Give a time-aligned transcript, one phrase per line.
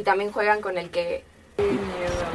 [0.00, 1.22] y también juegan con el que...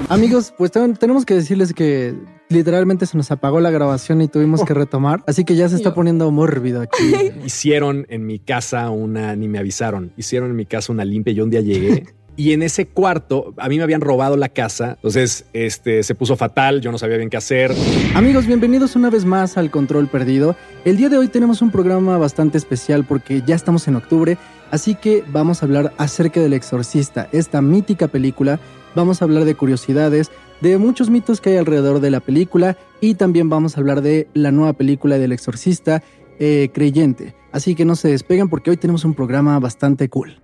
[0.10, 2.14] Amigos, pues tenemos que decirles que
[2.48, 5.96] literalmente se nos apagó la grabación y tuvimos que retomar, así que ya se está
[5.96, 7.12] poniendo mórbido aquí.
[7.46, 11.34] Hicieron en mi casa una, ni me avisaron, hicieron en mi casa una limpia.
[11.34, 12.06] Yo un día llegué
[12.36, 16.36] y en ese cuarto a mí me habían robado la casa, entonces este se puso
[16.36, 17.74] fatal, yo no sabía bien qué hacer.
[18.14, 20.56] Amigos, bienvenidos una vez más al Control Perdido.
[20.84, 24.38] El día de hoy tenemos un programa bastante especial porque ya estamos en octubre,
[24.72, 28.60] así que vamos a hablar acerca del Exorcista, esta mítica película.
[28.96, 30.32] Vamos a hablar de curiosidades,
[30.62, 34.28] de muchos mitos que hay alrededor de la película y también vamos a hablar de
[34.34, 36.02] la nueva película del exorcista
[36.40, 37.36] eh, creyente.
[37.52, 40.42] Así que no se despeguen porque hoy tenemos un programa bastante cool.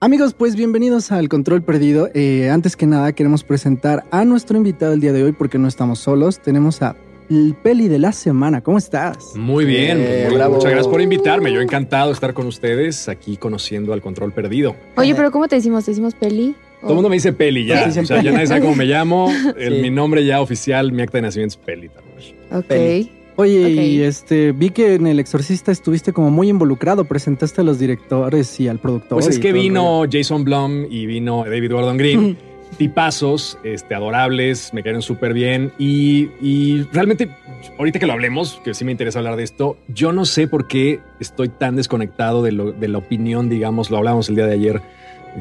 [0.00, 2.08] Amigos, pues bienvenidos al Control Perdido.
[2.12, 5.68] Eh, antes que nada queremos presentar a nuestro invitado el día de hoy porque no
[5.68, 6.40] estamos solos.
[6.40, 6.96] Tenemos a
[7.32, 8.60] el peli de la semana.
[8.60, 9.34] ¿Cómo estás?
[9.36, 11.52] Muy bien, eh, muchas gracias por invitarme.
[11.52, 14.76] Yo encantado de estar con ustedes aquí conociendo al Control Perdido.
[14.96, 15.84] Oye, pero ¿cómo te decimos?
[15.84, 16.54] ¿Te decimos peli?
[16.80, 17.86] Todo el mundo me dice Peli ya.
[17.86, 19.32] o sea, ya nadie sabe cómo me llamo.
[19.56, 21.90] Mi nombre ya oficial, mi acta de nacimiento es Peli.
[22.50, 23.08] Ok.
[23.36, 27.78] Oye, y este, vi que en El Exorcista estuviste como muy involucrado, presentaste a los
[27.78, 29.16] directores y al productor.
[29.16, 32.36] Pues es que vino Jason Blum y vino David Gordon Green.
[32.76, 35.72] tipazos, este, adorables, me cayeron súper bien.
[35.78, 37.28] Y, y, realmente,
[37.78, 40.66] ahorita que lo hablemos, que sí me interesa hablar de esto, yo no sé por
[40.66, 44.54] qué estoy tan desconectado de, lo, de la opinión, digamos, lo hablamos el día de
[44.54, 44.82] ayer,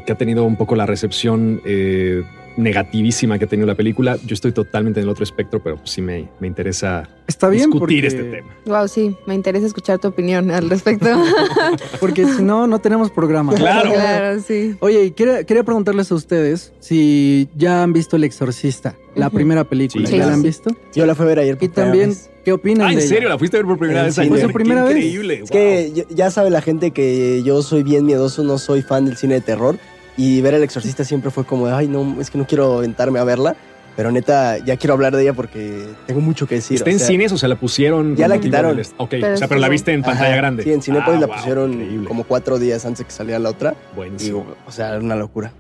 [0.05, 2.23] que ha tenido un poco la recepción eh,
[2.57, 4.17] negativísima que ha tenido la película.
[4.25, 8.05] Yo estoy totalmente en el otro espectro, pero sí me, me interesa Está bien discutir
[8.05, 8.53] este tema.
[8.65, 11.07] Wow, sí, me interesa escuchar tu opinión al respecto.
[12.01, 13.53] porque si no, no tenemos programa.
[13.53, 13.93] Claro.
[13.93, 14.75] claro, sí.
[14.81, 20.09] Oye, quería, quería preguntarles a ustedes si ya han visto El Exorcista, la primera película.
[20.09, 20.75] ¿Ya la han visto?
[20.93, 22.13] Yo la fui a ver ayer por Y también,
[22.43, 23.29] ¿qué opinan ah, ¿en serio?
[23.29, 24.97] ¿La fuiste a ver por primera vez ¿Fue su primera vez?
[24.97, 25.41] Increíble.
[25.43, 29.15] Es que ya sabe la gente que yo soy bien miedoso, no soy fan del
[29.15, 29.77] cine de terror.
[30.21, 33.23] Y ver El Exorcista siempre fue como, ay, no, es que no quiero aventarme a
[33.23, 33.55] verla.
[33.95, 36.75] Pero neta, ya quiero hablar de ella porque tengo mucho que decir.
[36.75, 38.15] ¿Está en cines o se la pusieron?
[38.15, 38.79] Ya la quitaron.
[38.97, 40.63] Ok, pero o sea, pero la viste en pantalla grande.
[40.63, 43.73] Sí, en Cinepolis ah, la pusieron como cuatro días antes de que saliera la otra.
[43.95, 44.45] Buenísimo.
[44.67, 45.53] o sea, era una locura.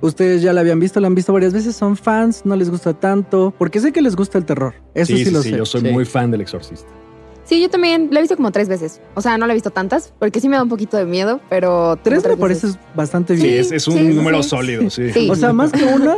[0.00, 2.94] Ustedes ya la habían visto, la han visto varias veces, son fans, no les gusta
[2.94, 4.74] tanto, porque sé que les gusta el terror.
[4.94, 5.50] Eso sí, sí, lo sé.
[5.50, 6.88] yo soy muy fan del Exorcista.
[7.46, 9.00] Sí, yo también la he visto como tres veces.
[9.14, 11.40] O sea, no la he visto tantas, porque sí me da un poquito de miedo,
[11.48, 11.96] pero.
[12.02, 13.64] Tres me parece bastante bien.
[13.64, 15.30] Sí, es, un número sólido, sí.
[15.30, 16.16] O sea, más que una.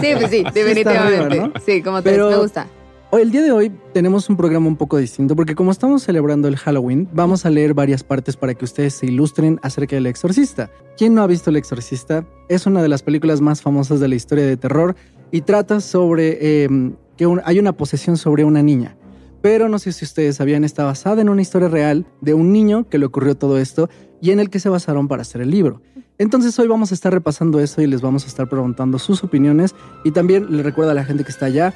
[0.00, 1.52] sí, pues sí, definitivamente.
[1.64, 2.66] Sí, como tres, me gusta.
[3.10, 6.46] Hoy, el día de hoy tenemos un programa un poco distinto porque como estamos celebrando
[6.46, 10.70] el Halloween, vamos a leer varias partes para que ustedes se ilustren acerca del exorcista.
[10.98, 12.26] ¿Quién no ha visto el exorcista?
[12.50, 14.94] Es una de las películas más famosas de la historia de terror
[15.30, 18.97] y trata sobre em, que hay una posesión sobre una niña.
[19.40, 22.88] Pero no sé si ustedes sabían, está basada en una historia real de un niño
[22.88, 23.88] que le ocurrió todo esto
[24.20, 25.80] y en el que se basaron para hacer el libro.
[26.18, 29.76] Entonces hoy vamos a estar repasando eso y les vamos a estar preguntando sus opiniones
[30.04, 31.72] y también les recuerdo a la gente que está allá,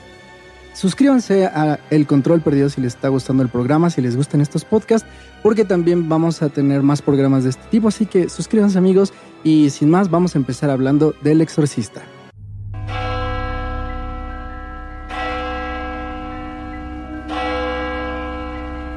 [0.75, 4.65] suscríbanse a El Control Perdido si les está gustando el programa, si les gustan estos
[4.65, 5.09] podcasts,
[5.45, 9.13] porque también vamos a tener más programas de este tipo, así que suscríbanse amigos
[9.45, 12.03] y sin más vamos a empezar hablando del exorcista.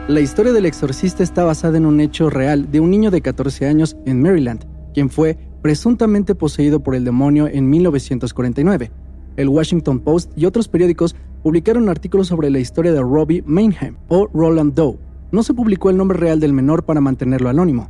[0.07, 3.65] La historia del exorcista está basada en un hecho real de un niño de 14
[3.65, 8.91] años en Maryland, quien fue presuntamente poseído por el demonio en 1949.
[9.35, 14.27] El Washington Post y otros periódicos publicaron artículos sobre la historia de Robbie Mainham o
[14.31, 14.99] Roland Doe.
[15.31, 17.89] No se publicó el nombre real del menor para mantenerlo anónimo.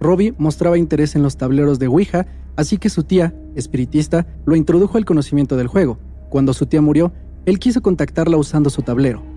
[0.00, 4.96] Robbie mostraba interés en los tableros de Ouija, así que su tía, espiritista, lo introdujo
[4.96, 5.98] al conocimiento del juego.
[6.30, 7.12] Cuando su tía murió,
[7.44, 9.29] él quiso contactarla usando su tablero.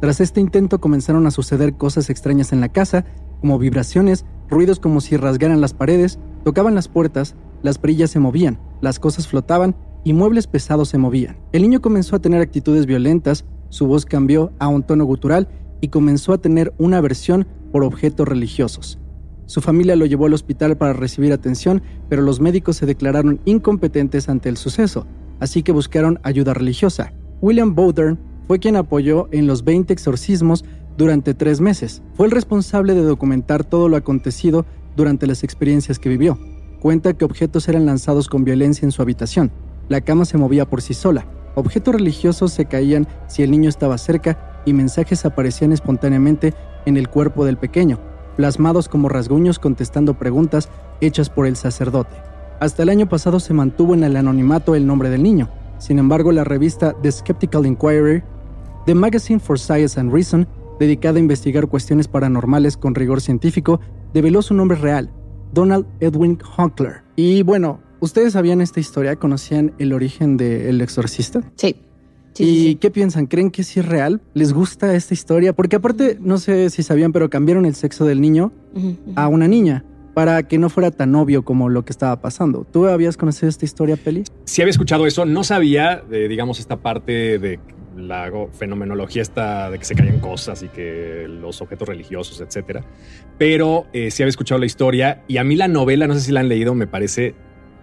[0.00, 3.04] Tras este intento comenzaron a suceder cosas extrañas en la casa,
[3.40, 8.58] como vibraciones, ruidos como si rasgaran las paredes, tocaban las puertas, las perillas se movían,
[8.80, 11.36] las cosas flotaban y muebles pesados se movían.
[11.52, 15.48] El niño comenzó a tener actitudes violentas, su voz cambió a un tono gutural
[15.82, 18.98] y comenzó a tener una aversión por objetos religiosos.
[19.44, 24.28] Su familia lo llevó al hospital para recibir atención, pero los médicos se declararon incompetentes
[24.28, 25.06] ante el suceso,
[25.40, 27.12] así que buscaron ayuda religiosa.
[27.42, 28.18] William Bowdern
[28.50, 30.64] fue quien apoyó en los 20 exorcismos
[30.96, 32.02] durante tres meses.
[32.14, 34.66] Fue el responsable de documentar todo lo acontecido
[34.96, 36.36] durante las experiencias que vivió.
[36.80, 39.52] Cuenta que objetos eran lanzados con violencia en su habitación.
[39.88, 41.26] La cama se movía por sí sola.
[41.54, 46.52] Objetos religiosos se caían si el niño estaba cerca y mensajes aparecían espontáneamente
[46.86, 48.00] en el cuerpo del pequeño,
[48.36, 50.68] plasmados como rasguños contestando preguntas
[51.00, 52.16] hechas por el sacerdote.
[52.58, 55.48] Hasta el año pasado se mantuvo en el anonimato el nombre del niño.
[55.78, 58.24] Sin embargo, la revista The Skeptical Inquirer
[58.90, 60.48] The Magazine for Science and Reason,
[60.80, 63.80] dedicada a investigar cuestiones paranormales con rigor científico,
[64.12, 65.08] develó su nombre real,
[65.52, 67.04] Donald Edwin Honkler.
[67.14, 69.14] Y bueno, ¿ustedes sabían esta historia?
[69.14, 71.40] ¿Conocían el origen del exorcista?
[71.54, 71.76] Sí.
[72.32, 73.26] Sí, ¿Y sí, qué piensan?
[73.26, 74.22] ¿Creen que sí es real?
[74.34, 75.52] ¿Les gusta esta historia?
[75.52, 78.50] Porque aparte, no sé si sabían, pero cambiaron el sexo del niño
[79.14, 79.84] a una niña
[80.14, 82.66] para que no fuera tan obvio como lo que estaba pasando.
[82.68, 84.24] ¿Tú habías conocido esta historia, Peli?
[84.46, 87.60] Sí había escuchado eso, no sabía, de, digamos, esta parte de
[87.96, 92.84] la fenomenología esta de que se caen cosas y que los objetos religiosos, etcétera.
[93.38, 96.32] Pero eh, sí había escuchado la historia y a mí la novela, no sé si
[96.32, 97.34] la han leído, me parece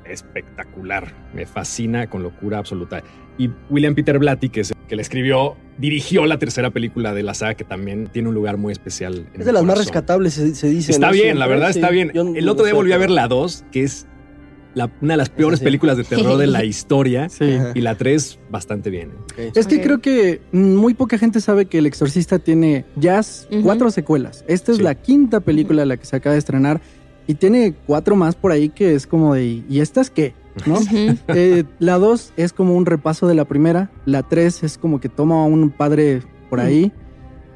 [0.05, 1.13] espectacular.
[1.33, 3.03] Me fascina con locura absoluta.
[3.37, 7.33] Y William Peter Blatty, que, es, que la escribió, dirigió la tercera película de la
[7.33, 9.27] saga, que también tiene un lugar muy especial.
[9.33, 10.91] en Es de las más rescatables, se, se dice.
[10.91, 11.13] Está ¿no?
[11.13, 11.79] bien, la verdad sí.
[11.79, 12.11] está bien.
[12.13, 14.07] Yo El otro día volví a ver la 2, que es
[14.77, 15.65] la- una de las peores sí.
[15.65, 17.27] películas de terror de la historia.
[17.29, 17.57] Sí.
[17.75, 19.11] Y la 3, bastante bien.
[19.37, 19.51] ¿eh?
[19.55, 23.19] Es que creo que muy poca gente sabe que El Exorcista tiene ya
[23.63, 24.45] cuatro secuelas.
[24.47, 24.83] Esta es Sí.
[24.83, 26.79] la quinta película la que se acaba de estrenar
[27.27, 30.33] y tiene cuatro más por ahí que es como de ¿y estas qué?
[30.65, 30.77] ¿No?
[31.29, 33.91] Eh, la dos es como un repaso de la primera.
[34.05, 36.91] La tres es como que toma a un padre por ahí.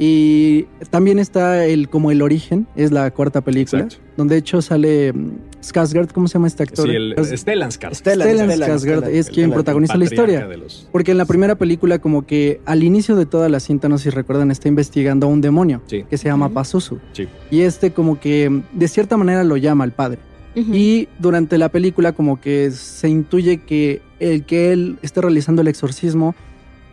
[0.03, 4.03] Y también está el como el origen, es la cuarta película, Exacto.
[4.17, 5.29] donde de hecho sale mm,
[5.61, 6.89] Skarsgård, ¿cómo se llama este actor?
[6.89, 7.93] Sí, el Stellan Skarsgård.
[7.93, 10.47] Stellan, Stellan Stellan, Skarsgård es quien protagoniza la historia.
[10.47, 13.99] los- Porque en la primera película, como que al inicio de toda la cinta, no
[13.99, 16.55] sé si recuerdan, está investigando a un demonio Sí, que se llama Ujú.
[16.55, 16.97] Pazuzu.
[17.13, 17.27] sí.
[17.51, 20.17] Y este como que de cierta manera lo llama al padre.
[20.55, 25.67] Y durante la película como que se intuye que el que él esté realizando el
[25.67, 26.33] exorcismo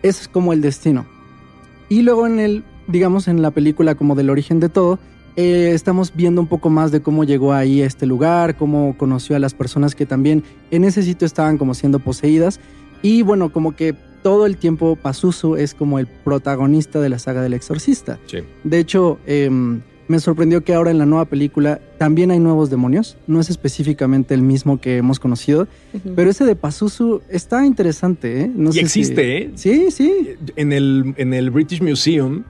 [0.02, 1.06] es como el destino.
[1.88, 4.98] Y luego en el, digamos, en la película como del origen de todo,
[5.36, 9.36] eh, estamos viendo un poco más de cómo llegó ahí a este lugar, cómo conoció
[9.36, 10.42] a las personas que también
[10.72, 12.58] en ese sitio estaban como siendo poseídas.
[13.02, 13.94] Y bueno, como que
[14.24, 18.18] todo el tiempo Pazuzu es como el protagonista de la saga del exorcista.
[18.26, 18.38] Sí.
[18.64, 23.16] De hecho, em, me sorprendió que ahora en la nueva película también hay nuevos demonios.
[23.28, 25.68] No es específicamente el mismo que hemos conocido,
[26.16, 28.50] pero ese de Pazuzu está interesante, ¿eh?
[28.52, 29.50] No y sé si- existe, ¿eh?
[29.54, 30.12] Sí, sí.
[30.56, 32.42] En el, en el British Museum,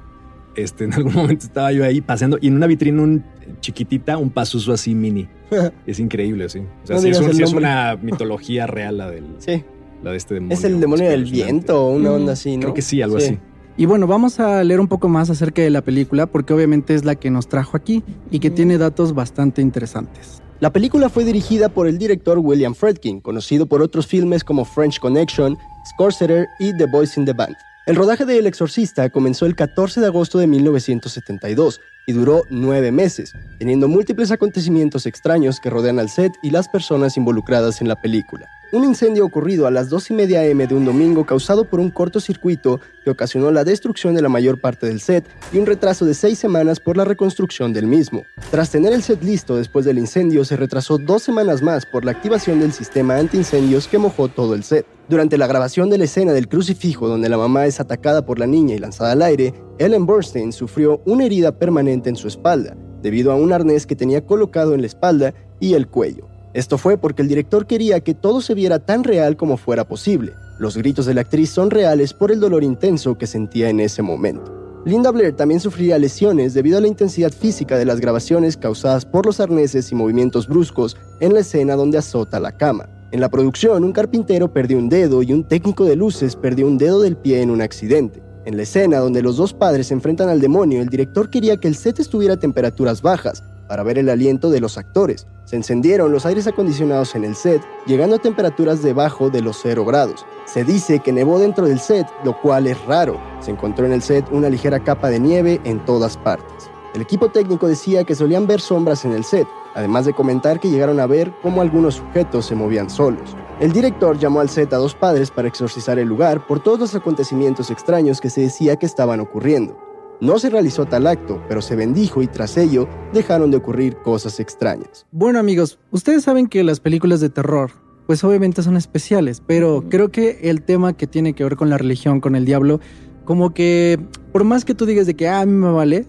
[0.62, 3.25] este, en algún momento estaba yo ahí paseando y en una vitrina un,
[3.60, 5.28] chiquitita, un pasuso así mini.
[5.87, 6.60] Es increíble, sí.
[6.84, 9.64] O sea, No sí, es, un- sí una mitología real la, del, Sí,
[10.02, 10.56] la de este demonio.
[10.56, 12.62] es el demonio del viento o una onda así, ¿no?
[12.62, 13.38] Creo que sí, algo así.
[13.76, 17.04] Y bueno, vamos a leer un poco más acerca de la película porque obviamente es
[17.04, 18.56] la que nos trajo aquí y que Ujú.
[18.56, 20.43] tiene datos bastante interesantes.
[20.61, 24.99] La película fue dirigida por el director William Friedkin, conocido por otros filmes como French
[24.99, 25.56] Connection,
[25.94, 27.54] Scorsese y The Boys in the Band.
[27.88, 32.90] El rodaje de El Exorcista comenzó el 14 de agosto de 1972 y duró nueve
[32.90, 38.00] meses, teniendo múltiples acontecimientos extraños que rodean al set y las personas involucradas en la
[38.00, 38.49] película.
[38.72, 41.90] Un incendio ocurrido a las 2 y media am de un domingo causado por un
[41.90, 46.14] cortocircuito que ocasionó la destrucción de la mayor parte del set y un retraso de
[46.14, 48.25] seis semanas por la reconstrucción del mismo.
[48.50, 52.12] Tras tener el set listo después del incendio, se retrasó dos semanas más por la
[52.12, 54.87] activación del sistema antiincendios que mojó todo el set.
[55.11, 58.46] Durante la grabación de la escena del crucifijo donde la mamá es atacada por la
[58.46, 63.30] niña y lanzada al aire, Ellen Burstyn sufrió una herida permanente en su espalda, debido
[63.30, 66.26] a un arnés que tenía colocado en la espalda y el cuello.
[66.52, 70.32] Esto fue porque el director quería que todo se viera tan real como fuera posible.
[70.58, 74.02] Los gritos de la actriz son reales por el dolor intenso que sentía en ese
[74.02, 74.82] momento.
[74.84, 79.26] Linda Blair también sufriría lesiones debido a la intensidad física de las grabaciones causadas por
[79.26, 82.88] los arneses y movimientos bruscos en la escena donde azota la cama.
[83.12, 86.78] En la producción, un carpintero perdió un dedo y un técnico de luces perdió un
[86.78, 88.27] dedo del pie en un accidente.
[88.49, 91.69] En la escena donde los dos padres se enfrentan al demonio, el director quería que
[91.69, 95.26] el set estuviera a temperaturas bajas para ver el aliento de los actores.
[95.45, 99.85] Se encendieron los aires acondicionados en el set, llegando a temperaturas debajo de los 0
[99.85, 100.25] grados.
[100.47, 103.21] Se dice que nevó dentro del set, lo cual es raro.
[103.40, 106.71] Se encontró en el set una ligera capa de nieve en todas partes.
[106.95, 110.71] El equipo técnico decía que solían ver sombras en el set, además de comentar que
[110.71, 113.37] llegaron a ver cómo algunos sujetos se movían solos.
[113.60, 116.94] El director llamó al set a dos padres para exorcizar el lugar por todos los
[116.94, 119.76] acontecimientos extraños que se decía que estaban ocurriendo.
[120.20, 124.38] No se realizó tal acto, pero se bendijo y tras ello dejaron de ocurrir cosas
[124.38, 125.06] extrañas.
[125.10, 127.72] Bueno amigos, ustedes saben que las películas de terror,
[128.06, 131.78] pues obviamente son especiales, pero creo que el tema que tiene que ver con la
[131.78, 132.78] religión, con el diablo,
[133.24, 133.98] como que
[134.32, 136.06] por más que tú digas de que "Ah, a mí me vale,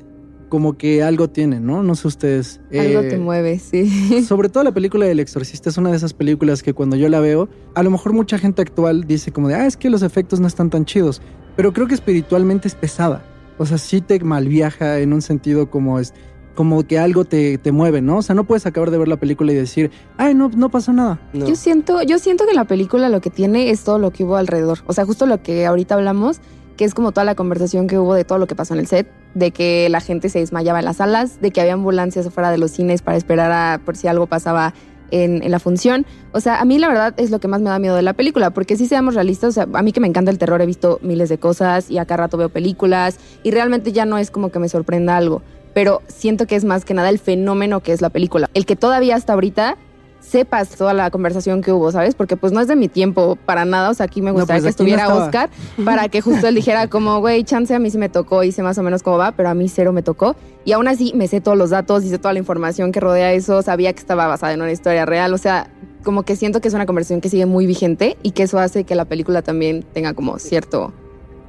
[0.50, 1.84] como que algo tiene, ¿no?
[1.84, 2.60] No sé ustedes.
[2.72, 4.24] Algo eh, te mueve, sí.
[4.28, 7.20] Sobre todo la película del exorcista es una de esas películas que cuando yo la
[7.20, 10.40] veo, a lo mejor mucha gente actual dice como de, ah, es que los efectos
[10.40, 11.22] no están tan chidos,
[11.56, 13.24] pero creo que espiritualmente es pesada.
[13.58, 16.14] O sea, sí te malviaja en un sentido como es
[16.56, 18.18] como que algo te, te mueve, ¿no?
[18.18, 20.92] O sea, no puedes acabar de ver la película y decir, ay, no, no pasó
[20.92, 21.18] nada.
[21.32, 21.48] No.
[21.48, 24.36] Yo siento, yo siento que la película lo que tiene es todo lo que hubo
[24.36, 24.80] alrededor.
[24.86, 26.42] O sea, justo lo que ahorita hablamos,
[26.80, 28.88] que es como toda la conversación que hubo de todo lo que pasó en el
[28.88, 32.52] set, de que la gente se desmayaba en las salas, de que había ambulancias afuera
[32.52, 34.74] de los cines para esperar a por si algo pasaba
[35.12, 36.06] en, en, la función.
[36.32, 38.14] O sea, a mí la verdad es lo que más me da miedo de la
[38.14, 40.66] película, porque si seamos realistas, o sea, a mí que me encanta el terror, he
[40.66, 44.50] visto miles de cosas y acá rato veo películas y realmente ya no es como
[44.50, 45.42] que me sorprenda algo,
[45.74, 48.50] pero siento que es más que nada el fenómeno que es la película.
[48.54, 49.76] El que todavía hasta ahorita
[50.20, 52.16] sepas toda la conversación que hubo, ¿sabes?
[52.16, 54.64] Porque pues no es de mi tiempo para nada, o sea, aquí me gustaría No,
[54.64, 55.16] pues, que no estuviera.
[55.16, 55.50] Oscar
[55.84, 58.62] para que justo él dijera como, güey, chance a mí sí me tocó y sé
[58.62, 60.36] más o menos cómo va, pero a mí cero me tocó.
[60.66, 63.34] Y aún así me sé todos los datos y sé toda la información que rodea
[63.34, 65.72] eso, sabía que estaba basada en una historia real, o sea,
[66.04, 68.84] como que siento que es una conversación que sigue muy vigente y que eso hace
[68.84, 70.94] que la película también tenga como cierto,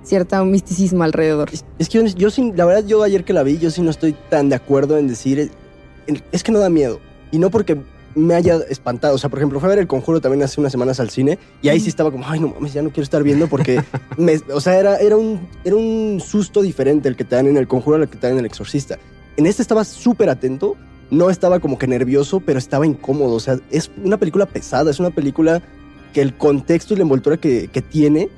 [0.02, 1.50] cierto misticismo alrededor.
[1.52, 3.90] Es, es que yo, yo la verdad, yo ayer que la vi, yo sí no
[3.90, 5.50] estoy tan de acuerdo en decir,
[6.32, 7.00] es que no da miedo.
[7.32, 7.78] Y no porque
[8.14, 9.14] me haya espantado.
[9.14, 11.38] O sea, por ejemplo, fue a ver El Conjuro también hace unas semanas al cine
[11.62, 13.82] y ahí sí estaba como, ay, no mames, ya no quiero estar viendo porque,
[14.18, 17.56] me- o sea, era, era, un, era un susto diferente el que te dan en
[17.56, 18.98] El Conjuro al que te dan en El Exorcista.
[19.36, 20.76] En este estaba súper atento,
[21.10, 23.34] no estaba como que nervioso, pero estaba incómodo.
[23.34, 25.62] O sea, es una película pesada, es una película
[26.12, 28.28] que el contexto y la envoltura que, que tiene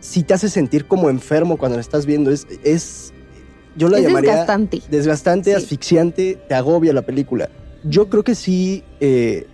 [0.00, 2.30] sí te hace sentir como enfermo cuando la estás viendo.
[2.30, 3.12] Es, es
[3.76, 4.82] yo la es llamaría desgastante.
[4.90, 5.56] desgastante, Sí.
[5.56, 7.50] asfixiante, te agobia la película.
[7.84, 9.46] Yo creo que sí, eh,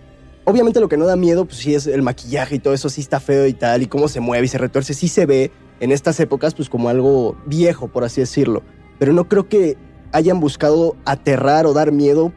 [0.43, 3.01] obviamente lo que no da miedo, pues sí es el maquillaje y todo eso, sí
[3.01, 5.91] está feo y tal, y cómo se mueve y se retuerce, sí se ve en
[5.91, 8.63] estas épocas pues como algo viejo, por así decirlo.
[8.97, 9.77] Pero no creo que
[10.11, 12.33] hayan buscado aterrar o dar miedo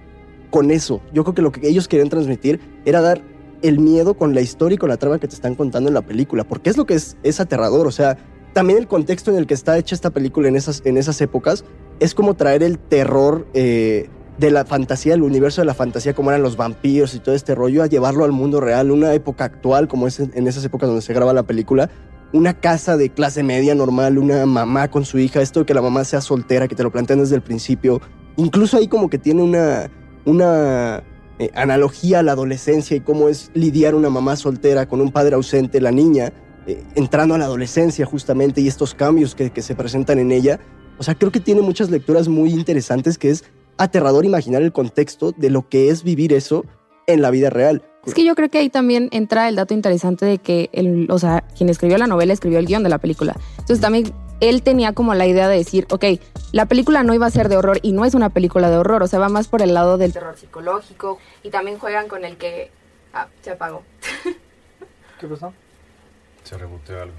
[0.50, 1.00] con eso.
[1.12, 3.22] Yo creo que lo que ellos querían transmitir era dar
[3.62, 6.02] el miedo con la historia y con la trama que te están contando en la
[6.02, 8.16] película, porque es lo que es, es aterrador, o sea,
[8.52, 11.64] también el contexto en el que está hecha esta película en esas, en esas épocas
[12.00, 16.30] es como traer el terror eh, de la fantasía, el universo de la fantasía, como
[16.30, 19.88] eran los vampiros y todo este rollo, a llevarlo al mundo real, una época actual,
[19.88, 21.90] como es en esas épocas donde se graba la película,
[22.32, 25.82] una casa de clase media normal, una mamá con su hija, esto de que la
[25.82, 28.00] mamá sea soltera, que te lo plantean desde el principio,
[28.36, 29.90] incluso ahí como que tiene una,
[30.24, 31.02] una
[31.38, 35.34] eh, analogía a la adolescencia y cómo es lidiar una mamá soltera con un padre
[35.34, 36.32] ausente, la niña,
[36.66, 40.60] eh, entrando a la adolescencia justamente y estos cambios que, que se presentan en ella.
[40.98, 43.44] O sea, creo que tiene muchas lecturas muy interesantes que es
[43.78, 46.64] aterrador imaginar el contexto de lo que es vivir eso
[47.06, 47.82] en la vida real.
[48.06, 51.18] Es que yo creo que ahí también entra el dato interesante de que, el, o
[51.18, 53.36] sea, quien escribió la novela escribió el guion de la película.
[53.52, 56.04] Entonces también él tenía como la idea de decir, ok,
[56.52, 59.02] la película no iba a ser de horror y no es una película de horror,
[59.02, 62.36] o sea, va más por el lado del terror psicológico y también juegan con el
[62.36, 62.70] que...
[63.12, 63.82] Ah, se apagó.
[65.20, 65.52] ¿Qué pasó?
[66.44, 67.14] Se reboteó algo.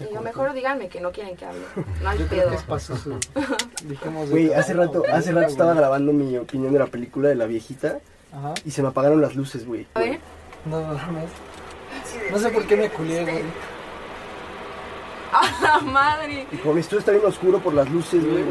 [0.00, 1.60] Y yo mejor díganme que no quieren que hable.
[2.02, 2.50] No hay pedo.
[3.84, 7.46] Dijimos Güey, hace rato, hace rato estaba grabando mi opinión de la película de la
[7.46, 7.98] viejita
[8.32, 8.54] Ajá.
[8.64, 9.86] y se me apagaron las luces, güey.
[9.94, 10.18] A ver.
[10.66, 10.98] No, no, no.
[12.30, 13.42] No sé por qué me culé, güey.
[15.32, 16.46] ¡A la madre!
[16.52, 18.44] Y como mi estudio está bien oscuro por las luces, güey.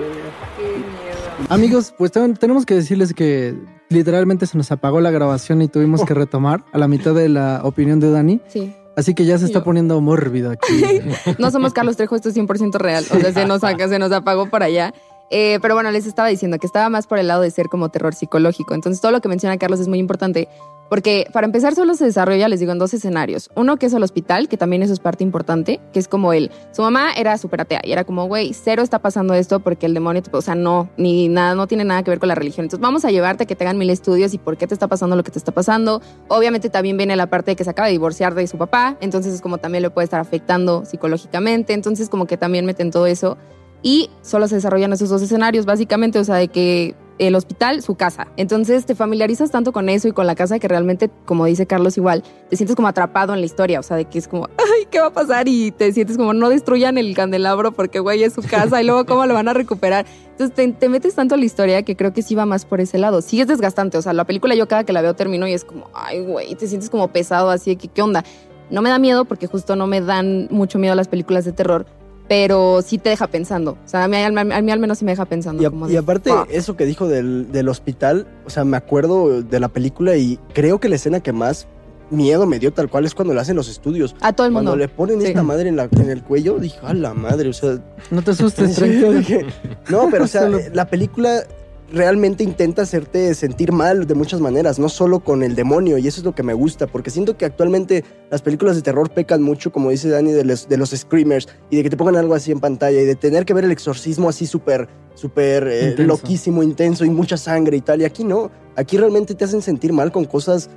[0.58, 1.48] ¡Qué miedo!
[1.50, 3.56] Amigos, pues ten- tenemos que decirles que
[3.90, 7.62] literalmente se nos apagó la grabación y tuvimos que retomar a la mitad de la
[7.64, 8.42] opinión de Dani.
[8.48, 8.76] Sí.
[8.96, 9.64] Así que ya se está Yo.
[9.64, 10.74] poniendo mórbido aquí.
[11.40, 13.06] No somos Carlos Trejo, esto es 100% real.
[13.12, 14.94] O sea, se nos, se nos apagó por allá.
[15.36, 17.90] Eh, pero bueno, les estaba diciendo que estaba más por el lado de ser como
[17.90, 18.76] terror psicológico.
[18.76, 20.48] Entonces, todo lo que menciona Carlos es muy importante.
[20.90, 23.50] Porque para empezar, solo se desarrolla, les digo, en dos escenarios.
[23.56, 26.52] Uno que es el hospital, que también eso es parte importante, que es como él.
[26.72, 29.96] Su mamá era súper atea y era como, güey, cero está pasando esto porque el
[29.96, 32.66] demonio, o sea, no, ni nada, no tiene nada que ver con la religión.
[32.66, 34.88] Entonces, vamos a llevarte a que te hagan mil estudios y por qué te está
[34.88, 36.00] pasando lo que te está pasando.
[36.28, 39.34] Obviamente, también viene la parte de que se acaba de divorciar de su papá, entonces
[39.34, 41.74] es como también le puede estar afectando psicológicamente.
[41.74, 43.40] Entonces, como que también meten todo eso.
[43.84, 47.96] Y solo se desarrollan esos dos escenarios, básicamente, o sea, de que el hospital, su
[47.96, 48.28] casa.
[48.38, 51.98] Entonces te familiarizas tanto con eso y con la casa que realmente, como dice Carlos
[51.98, 54.88] igual, te sientes como atrapado en la historia, o sea, de que es como, ay,
[54.90, 55.48] ¿qué va a pasar?
[55.48, 59.06] Y te sientes como, no destruyan el candelabro porque, güey, es su casa y luego
[59.06, 60.06] cómo lo van a recuperar.
[60.32, 62.82] Entonces te, te metes tanto en la historia que creo que sí va más por
[62.82, 63.22] ese lado.
[63.22, 65.66] Sí es desgastante, o sea, la película yo cada que la veo termino y es
[65.66, 68.24] como, ay, güey, te sientes como pesado así de que, ¿qué onda?
[68.70, 71.86] No me da miedo porque justo no me dan mucho miedo las películas de terror,
[72.28, 73.72] pero sí te deja pensando.
[73.84, 75.62] O sea, a mí, al- a mí al menos sí me deja pensando.
[75.62, 78.78] Y, a- como y de, aparte, eso que dijo del, del hospital, o sea, me
[78.78, 81.68] acuerdo de la película y creo que la escena que más
[82.10, 84.16] miedo me dio tal cual es cuando le hacen los estudios.
[84.22, 84.86] a todo el Cuando mundo.
[84.86, 85.28] le ponen Sí.
[85.28, 87.80] esta madre en, la, en el cuello, dije, a la madre, o sea,
[88.12, 89.46] No te asustes, dije,
[89.90, 91.44] no, pero o sea, la película
[91.92, 96.22] realmente intenta hacerte sentir mal de muchas maneras, no solo con el demonio, y eso
[96.22, 99.72] es lo que me gusta, porque siento que actualmente las películas de terror pecan mucho,
[99.72, 102.52] como dice Dani, de los, de los screamers, y de que te pongan algo así
[102.52, 107.06] en pantalla, y de tener que ver el exorcismo así súper, súper eh, loquísimo, intenso,
[107.06, 110.26] y mucha sangre y tal, y aquí no, aquí realmente te hacen sentir mal con
[110.26, 110.70] cosas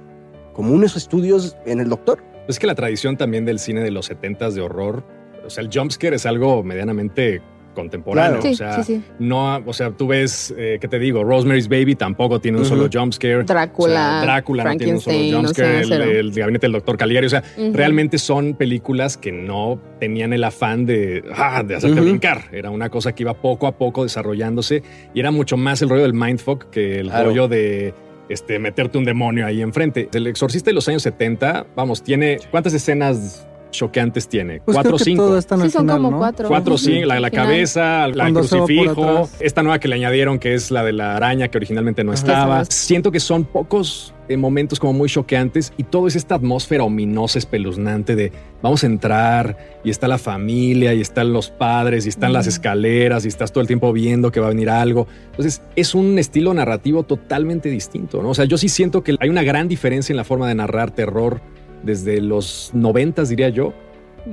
[0.53, 2.23] como unos estudios en el doctor.
[2.49, 5.05] Es que la tradición también del cine de los 70s de horror,
[5.45, 7.41] o sea, el jumpscare es algo medianamente
[7.77, 8.43] contemporáneo.
[8.43, 9.03] Sí, o sea, sí, sí.
[9.21, 11.23] no, o sea, tú ves, eh, ¿qué te digo?
[11.23, 13.45] Rosemary's Baby tampoco tiene un solo jumpscare.
[13.45, 15.85] Drácula, O sea, Drácula no tiene un solo o jumpscare.
[15.85, 17.27] sea, el, gabinete del doctor Caligari.
[17.27, 22.47] O sea, realmente son películas que no tenían el afán de, ah, de hacerte brincar.
[22.51, 24.83] Era una cosa que iba poco a poco desarrollándose
[25.15, 27.29] y era mucho más el rollo del mindfuck que el Claro.
[27.29, 27.95] rollo de
[28.29, 30.09] este, meterte un demonio ahí enfrente.
[30.13, 32.39] El exorcista de los años 70, vamos, tiene.
[32.51, 34.61] ¿Cuántas escenas choqueantes tiene?
[34.61, 35.41] Pues ¿Cuatro o cinco?
[35.41, 36.19] Sí, son final, como ¿no?
[36.19, 36.49] cuatro.
[36.49, 37.47] Cuatro, sí, la de la final.
[37.47, 41.49] cabeza, la del crucifijo, esta nueva que le añadieron que es la de la araña
[41.49, 42.19] que originalmente no Ajá.
[42.19, 42.65] estaba.
[42.65, 47.39] Siento que son pocos eh, momentos como muy choqueantes y todo es esta atmósfera ominosa,
[47.39, 52.33] espeluznante de vamos a entrar y está la familia y están los padres y están
[52.33, 55.07] las escaleras y estás todo el tiempo viendo que va a venir algo.
[55.31, 58.31] Entonces es un estilo narrativo totalmente distinto, ¿no?
[58.31, 60.91] O sea, yo sí siento que hay una gran diferencia en la forma de narrar
[60.91, 61.41] terror
[61.87, 63.73] desde los noventas, diría yo,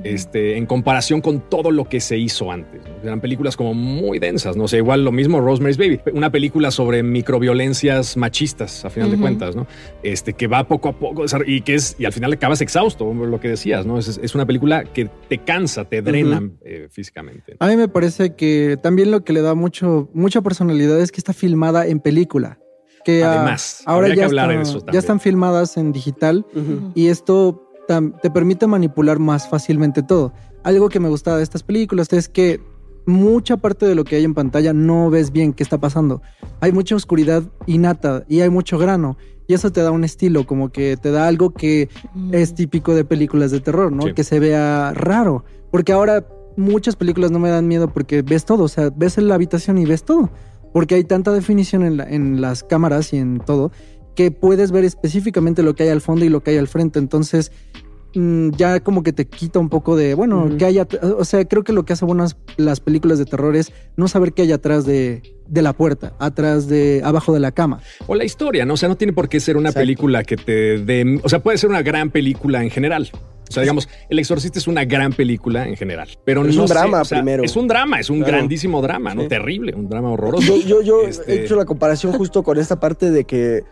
[0.04, 2.82] este, en comparación con todo lo que se hizo antes.
[3.04, 7.04] Eran películas como muy densas, no sé, igual lo mismo Rosemary's Baby, una película sobre
[7.04, 9.68] microviolencias machistas, a final de cuentas, ¿no?
[10.02, 13.40] Este, que va poco a poco y que es, y al final acabas exhausto, lo
[13.40, 14.00] que decías, ¿no?
[14.00, 17.56] Es, es una película que te cansa, te drena eh, físicamente.
[17.60, 21.20] A mí me parece que también lo que le da mucho, mucha personalidad es que
[21.20, 22.60] está filmada en película.
[23.06, 25.00] Que ah, Además, ahora ya, que hablar está- de eso ya también.
[25.00, 26.46] están filmadas en digital
[26.96, 27.60] y esto
[28.22, 30.32] te permite manipular más fácilmente todo.
[30.64, 32.62] Algo que me gustaba de estas películas es que
[33.06, 36.22] mucha parte de lo que hay en pantalla no ves bien qué está pasando.
[36.62, 39.18] Hay mucha oscuridad innata y hay mucho grano.
[39.46, 42.34] Y eso te da un estilo, como que te da algo que Mm.
[42.34, 44.04] es típico de películas de terror, ¿no?
[44.04, 44.14] Sí.
[44.14, 45.44] Que se vea raro.
[45.70, 49.28] Porque ahora muchas películas no me dan miedo porque ves todo, o sea, ves en
[49.28, 50.30] la habitación y ves todo.
[50.74, 53.72] Porque hay tanta definición en, la- en las cámaras y en todo
[54.16, 57.00] que puedes ver específicamente lo que hay al fondo y lo que hay al frente.
[57.00, 57.52] Entonces,
[58.14, 61.64] ya como que te quita un poco de, bueno, que hay at- O sea, creo
[61.64, 64.86] que lo que hace buenas las películas de terror es no saber qué hay atrás
[64.86, 67.82] de, de la puerta, atrás de, abajo de la cama.
[68.08, 68.76] O la historia, ¿no?
[68.76, 69.84] O sea, no tiene por qué ser una Exacto.
[69.84, 71.20] película que te dé.
[71.24, 73.10] O sea, puede ser una gran película en general.
[73.14, 76.08] O sea, digamos, El Exorcista es una gran película en general.
[76.26, 77.44] Pero Pero es no un sé, drama o sea, primero.
[77.44, 78.34] Es un drama, es un Claro.
[78.38, 79.24] grandísimo drama, ¿no?
[79.24, 79.28] Sí.
[79.28, 80.56] Terrible, un drama horroroso.
[80.58, 83.64] Yo, yo, yo Este- he hecho la comparación justo con esta parte de que,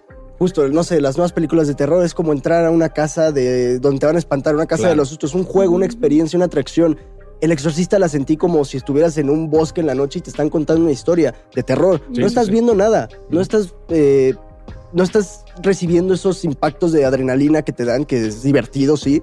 [0.42, 3.78] justo, no sé, las nuevas películas de terror es como entrar a una casa de
[3.78, 4.94] donde te van a espantar, una casa Claro.
[4.94, 6.98] de los sustos, un juego, una experiencia, una atracción.
[7.42, 10.32] El exorcista la sentí como si estuvieras en un bosque en la noche y te
[10.32, 12.02] están contando una historia de terror.
[12.12, 12.54] Sí, no estás sí.
[12.54, 13.42] viendo nada, no Ujú.
[13.42, 14.34] estás, eh,
[14.94, 19.22] no estás recibiendo esos impactos de adrenalina que te dan, que es divertido, sí,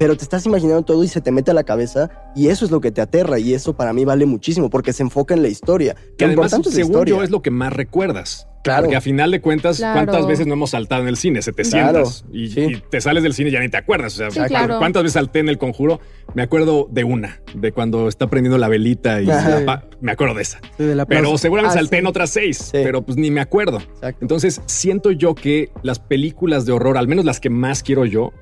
[0.00, 2.70] pero te estás imaginando todo y se te mete a la cabeza y eso es
[2.70, 5.48] lo que te aterra y eso para mí vale muchísimo porque se enfoca en la
[5.48, 5.94] historia.
[6.16, 7.16] Que Lo además, importante es la según historia.
[7.16, 8.46] yo, es lo que más recuerdas.
[8.62, 8.82] Claro.
[8.84, 9.94] Porque a final de cuentas, Claro.
[10.06, 11.40] ¿cuántas veces no hemos saltado en el cine?
[11.42, 12.60] Se te Claro, sientas y, sí.
[12.60, 14.14] y te sales del cine y ya ni te acuerdas.
[14.14, 14.78] O sea, Sí, claro.
[14.78, 16.00] ¿cuántas veces salté en el conjuro?
[16.34, 20.42] Me acuerdo de una, de cuando está prendiendo la velita y apa- me acuerdo de
[20.42, 20.60] esa.
[20.78, 22.00] Sí, de la Pero seguramente Ah, salté sí.
[22.00, 22.70] en otras seis, Sí.
[22.72, 23.78] pero pues ni me acuerdo.
[23.78, 24.18] Exacto.
[24.22, 28.32] Entonces, siento yo que las películas de horror, al menos las que más quiero yo,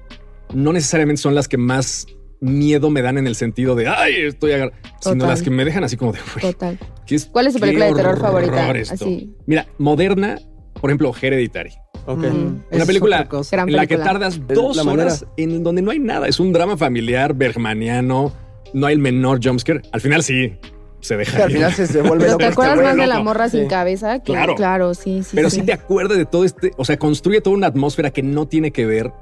[0.54, 2.06] no necesariamente son las que más
[2.40, 5.28] miedo me dan en el sentido de, ay, estoy agar-", sino Total.
[5.28, 6.78] las que me dejan así como de, "Güey, Total.
[7.06, 8.70] ¿qué es- ¿Cuál es tu película de terror favorita?
[8.72, 8.94] esto?".
[8.94, 9.34] Así.
[9.46, 10.38] Mira, moderna,
[10.80, 11.72] por ejemplo, Hereditary.
[12.06, 12.18] Ok.
[12.20, 15.04] Mm, Una película en la que tardas dos la manera.
[15.08, 16.26] horas en donde no hay nada.
[16.28, 18.32] Es un drama familiar, bergmaniano,
[18.72, 19.82] no hay el menor jumpscare.
[19.92, 20.54] Al final sí
[21.00, 21.44] se deja.
[21.44, 21.56] Al ir.
[21.58, 23.68] final se, se vuelve Pero te este acuerdas más de la morra sin Sí.
[23.68, 24.54] cabeza que Claro.
[24.54, 25.32] claro, sí, sí.
[25.34, 28.46] Pero sí te acuerdas de todo este, o sea, construye toda una atmósfera que no
[28.48, 29.12] tiene que ver,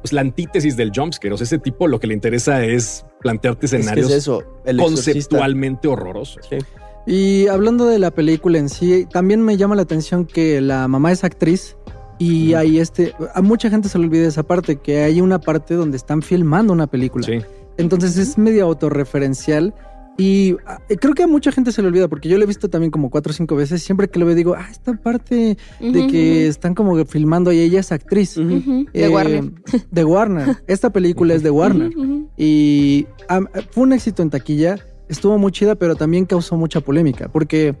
[0.00, 1.34] pues la antítesis del jumpscare.
[1.34, 4.42] O sea, ese tipo lo que le interesa es plantearte Es que escenarios es eso,
[4.64, 5.12] el exorcista.
[5.12, 6.46] conceptualmente horrorosos.
[6.48, 6.58] Sí.
[7.06, 11.12] Y hablando de la película en sí, también me llama la atención que la mamá
[11.12, 11.76] es actriz
[12.18, 15.74] y hay este, a mucha gente se le olvida esa parte, que hay una parte
[15.74, 17.24] donde están filmando una película.
[17.26, 17.38] Sí.
[17.78, 19.74] Entonces es medio autorreferencial
[20.20, 22.68] y ah, creo que a mucha gente se le olvida porque yo lo he visto
[22.68, 23.82] también como cuatro o cinco veces.
[23.82, 27.80] Siempre que lo veo digo, ah, esta parte de que están como filmando y ella
[27.80, 28.34] es actriz.
[28.36, 29.50] De Eh, Warner.
[29.90, 30.56] De Warner.
[30.66, 31.90] Esta película es de Warner.
[32.36, 34.76] Y am, fue un éxito en taquilla,
[35.08, 37.76] estuvo muy chida, pero también causó mucha polémica, porque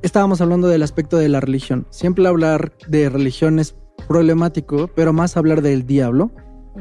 [0.00, 1.86] estábamos hablando del aspecto de la religión.
[1.90, 3.74] Siempre hablar de religión es
[4.08, 6.30] problemático, pero más hablar del diablo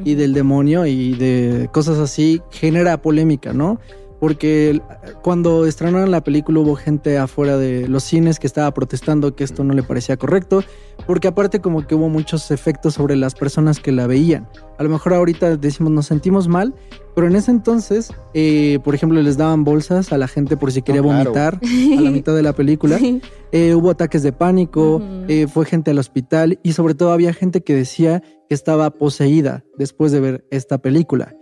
[0.06, 3.80] y del demonio y de cosas así genera polémica, ¿no?
[4.22, 4.80] Porque
[5.24, 9.64] cuando estrenaron la película hubo gente afuera de los cines que estaba protestando que esto
[9.64, 10.64] no le parecía correcto,
[11.08, 14.48] porque aparte como que hubo muchos efectos sobre las personas que la veían.
[14.78, 16.76] A lo mejor ahorita decimos nos sentimos mal,
[17.16, 20.84] pero en ese entonces, eh, por ejemplo, les daban bolsas a la gente por si
[20.84, 21.24] quería claro.
[21.24, 21.60] vomitar
[21.98, 23.00] a la mitad de la película.
[23.00, 23.24] Sí.
[23.52, 27.62] Eh, hubo ataques de pánico, eh, fue gente al hospital y sobre todo había gente
[27.62, 31.34] que decía que estaba poseída después de ver esta película.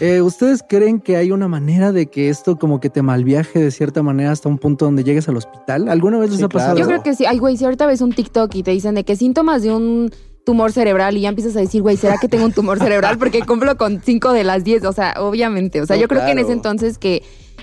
[0.00, 3.70] Eh, ¿Ustedes creen que hay una manera de que esto como que te malviaje de
[3.70, 5.88] cierta manera hasta un punto donde llegues al hospital?
[5.88, 6.76] ¿Alguna vez les Sí, ha pasado?
[6.78, 7.26] Yo creo que sí.
[7.26, 10.10] Ay, güey, si ahorita ves un TikTok y te dicen de que síntomas de un
[10.44, 13.18] tumor cerebral y ya empiezas a decir, güey, ¿será que tengo un tumor cerebral?
[13.18, 14.84] Porque cumplo con 5 de las 10.
[14.86, 15.80] O sea, obviamente.
[15.80, 17.22] O sea, No, yo creo que en ese entonces que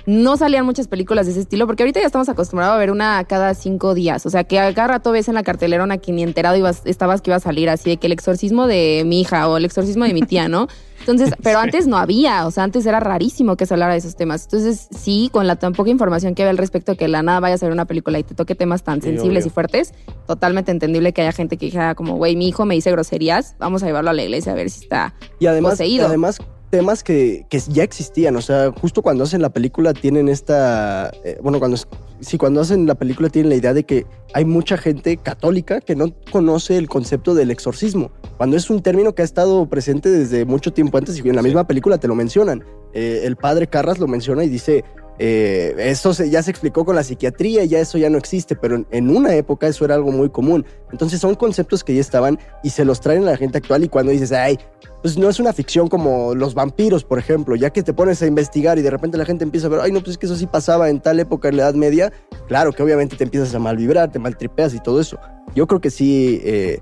[0.09, 3.23] no salían muchas películas de ese estilo, porque ahorita ya estamos acostumbrados a ver una
[3.25, 4.25] cada cinco días.
[4.25, 6.81] O sea, que a cada rato ves en la cartelera una que ni enterado ibas,
[6.85, 9.65] estabas que iba a salir así de que el exorcismo de mi hija o el
[9.65, 10.67] exorcismo de mi tía, ¿no?
[11.01, 14.15] Entonces, pero antes no había, o sea, antes era rarísimo que se hablara de esos
[14.15, 14.45] temas.
[14.45, 17.61] Entonces, sí, con la tan poca información que había al respecto, que la nada vayas
[17.61, 19.51] a ver una película y te toque temas tan Sí, sensibles obvio.
[19.51, 19.93] y fuertes,
[20.25, 23.83] totalmente entendible que haya gente que dijera como, güey, mi hijo me dice groserías, vamos
[23.83, 25.13] a llevarlo a la iglesia a ver si está...
[25.39, 26.07] Y además, poseído.
[26.07, 26.39] además
[26.69, 31.37] temas que, que ya existían, o sea, justo cuando hacen la película tienen esta, eh,
[31.41, 31.77] bueno, cuando,
[32.19, 35.95] sí, cuando hacen la película tienen la idea de que hay mucha gente católica que
[35.95, 40.45] no conoce el concepto del exorcismo, cuando es un término que ha estado presente desde
[40.45, 41.47] mucho tiempo antes y en la Sí.
[41.47, 42.63] misma película te lo mencionan.
[42.93, 44.83] Eh, el padre Carras lo menciona y dice,
[45.19, 48.85] eh, eso se- ya se explicó con la psiquiatría ya eso ya no existe, pero
[48.89, 50.65] en, una época eso era algo muy común.
[50.91, 53.89] Entonces son conceptos que ya estaban y se los traen a la gente actual y
[53.89, 54.57] cuando dices, ay,
[55.01, 58.27] pues no es una ficción como los vampiros, por ejemplo, ya que te pones a
[58.27, 60.35] investigar y de repente la gente empieza a ver, ay, no, pues es que eso
[60.37, 62.13] sí pasaba en tal época, en la Edad Media,
[62.47, 65.19] claro que obviamente te empiezas a malvibrar, te maltripeas y todo eso.
[65.53, 66.79] Yo creo que sí, eh,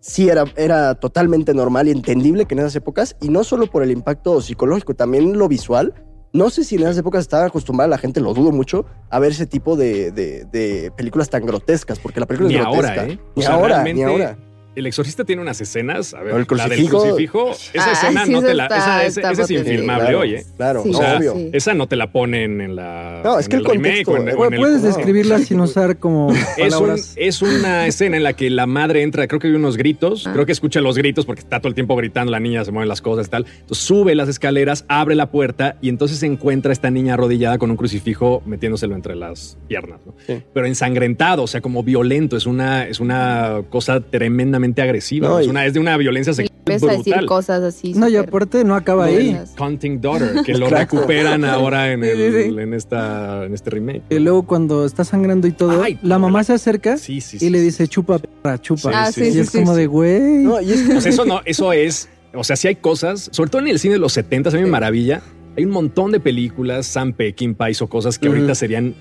[0.00, 3.82] sí era, era totalmente normal y entendible que en esas épocas, y no solo por
[3.82, 5.94] el impacto psicológico, también lo visual.
[6.32, 9.32] No sé si en esas épocas estaba acostumbrada la gente, lo dudo mucho, a ver
[9.32, 13.00] ese tipo de, de- de películas tan grotescas, porque la película Ni es grotesca.
[13.00, 13.18] ahora, ¿eh?
[13.36, 14.38] Ni O sea, ahora, ni ahora.
[14.80, 17.50] El exorcista tiene unas escenas, a ver, el la del crucifijo.
[17.50, 20.20] esa Ah, escena sí, no te la, está- esa, esa- está esa es infilmable claro,
[20.20, 20.44] hoy, ¿eh?
[20.56, 21.34] Claro, Sí, O no, sea, obvio.
[21.52, 23.20] Esa no te la ponen en la.
[23.22, 24.86] No, es en que el remake contexto, o en- eh, o en el- Puedes no.
[24.88, 29.28] describirla sin usar como Es, un- es una escena en la que la madre entra,
[29.28, 30.32] creo que hay unos gritos, Ah.
[30.32, 32.88] creo que escucha los gritos porque está todo el tiempo gritando, la niña se mueven
[32.88, 33.44] las cosas y tal.
[33.60, 37.70] Entonces sube las escaleras, abre la puerta y entonces se encuentra esta niña arrodillada con
[37.70, 40.14] un crucifijo metiéndoselo entre las piernas, ¿no?
[40.26, 40.42] Sí.
[40.54, 45.46] Pero ensangrentado, o sea, como violento, es una, es una cosa tremendamente agresiva, No, es,
[45.46, 47.26] una, es de una violencia sexual Empieza a decir brutal.
[47.26, 47.94] cosas así.
[47.94, 49.36] No, y aparte no acaba ahí.
[49.58, 50.96] Hunting Daughter, que lo Exacto.
[50.98, 52.56] recuperan ahora en, el- sí, sí.
[52.60, 54.02] en, esta, en este remake.
[54.10, 57.38] Y luego cuando está sangrando y todo, Ay, la mamá la- se acerca Sí, sí,
[57.38, 57.64] y sí, le sí.
[57.64, 58.90] dice chupa, perra, chupa.
[58.94, 59.80] Ah, Sí, sí, y sí, es sí, como sí.
[59.80, 60.20] de güey.
[60.44, 62.08] No, y es que O sea, eso no, eso es.
[62.34, 64.60] O sea, sí hay cosas, sobre todo en el cine de los 70, a mí
[64.60, 65.22] me maravilla.
[65.56, 68.94] Hay un montón de películas, Sam Peckinpah hizo cosas que ahorita serían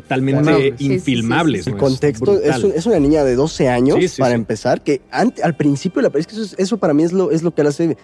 [0.00, 0.70] totalmente.
[0.70, 1.64] Sí, sí, infilmables.
[1.64, 1.70] sí.
[1.70, 4.36] El contexto es, un- es una niña de 12 años, Sí, sí, para sí.
[4.36, 7.02] empezar, que ante- al principio de la película, es que eso, es- eso para mí
[7.02, 7.96] es lo, es lo que la hace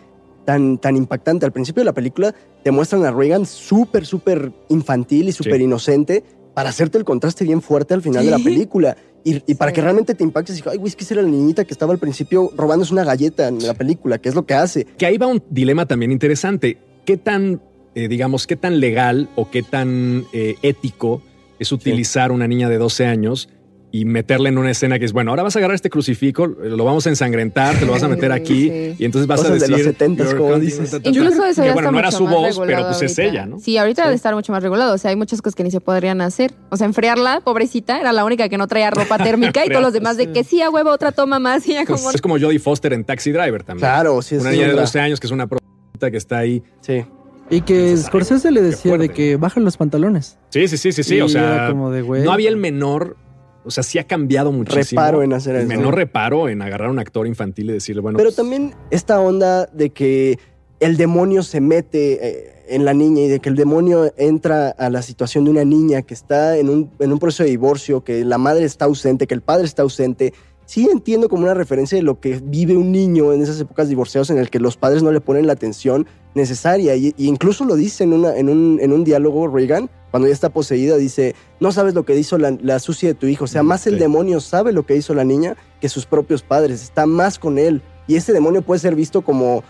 [0.45, 1.45] tan, tan impactante.
[1.47, 5.63] Al principio de la película te muestran a Reagan súper, súper infantil y súper Sí.
[5.65, 6.25] inocente
[6.55, 8.97] para hacerte el contraste bien fuerte al final de la película.
[9.23, 9.75] Y, y para Sí.
[9.75, 11.93] que realmente te impactes y digas, ay, güey, es que era la niñita que estaba
[11.93, 14.87] al principio robándose una galleta en la película, que es lo que hace.
[14.97, 16.79] Que ahí va un dilema también interesante.
[17.05, 17.61] ¿Qué tan,
[17.95, 21.23] eh, digamos, qué tan legal o qué tan eh, ético
[21.61, 23.49] es utilizar una niña de 12 años
[23.93, 26.85] y meterla en una escena que es, bueno, ahora vas a agarrar este crucifijo, lo
[26.85, 28.95] vamos a ensangrentar, te lo vas a meter aquí Sí.
[29.01, 29.85] y entonces vas a Cosas de decir...
[29.87, 30.91] los 70s, "You're como counting dices".
[30.93, 31.09] ta, ta, ta".
[31.11, 33.11] Incluso eso Que, ya bueno, está no era mucho su más voz, pero regulado pues
[33.11, 33.59] es ella, ¿no?
[33.59, 34.07] Sí, ahorita Sí.
[34.07, 34.95] debe estar mucho más regulado.
[34.95, 36.53] O sea, hay muchas cosas que ni se podrían hacer.
[36.71, 39.19] O sea, enfriarla, pobrecita, era la única que no traía ropa
[39.59, 41.67] térmica y todos los demás de que sí, a huevo, otra toma más.
[41.67, 42.13] Y ya Pues como...
[42.15, 43.81] es como Jodie Foster en Taxi Driver también.
[43.81, 44.83] Claro, sí, es Una niña de otra.
[44.83, 46.63] 12 años que es una prostituta que está ahí.
[46.81, 47.05] Sí.
[47.51, 50.39] Y que Entonces, Scorsese le decía de que bajan los pantalones.
[50.51, 51.17] Sí, sí, sí, sí, sí.
[51.17, 52.23] Y o sea, como de, güey.
[52.23, 53.17] no había el menor,
[53.65, 55.01] o sea, sí ha cambiado muchísimo.
[55.01, 55.69] Reparo en hacer el eso.
[55.69, 59.21] menor reparo en agarrar a un actor infantil y decirle, bueno, Pero pues, también esta
[59.21, 60.39] onda de que
[60.79, 64.89] el demonio se mete eh, en la niña y de que el demonio entra a
[64.89, 68.25] la situación de una niña que está en un, en un proceso de divorcio, que
[68.25, 70.33] la madre está ausente, que el padre está ausente.
[70.71, 74.31] Sí entiendo como una referencia de lo que vive un niño en esas épocas divorciados
[74.31, 76.07] en el que los padres no le ponen la atención
[76.37, 76.95] necesaria.
[76.95, 80.33] Y, y incluso lo dice en, una, en, un, en un diálogo Reagan, cuando ya
[80.33, 83.47] está poseída, dice, no sabes lo que hizo la, la sucia de tu hijo.
[83.47, 83.99] O sea, más el Sí.
[83.99, 86.85] demonio sabe lo que hizo la niña que sus propios padres.
[86.85, 87.83] Está más con él.
[88.07, 89.65] Y ese demonio puede ser visto como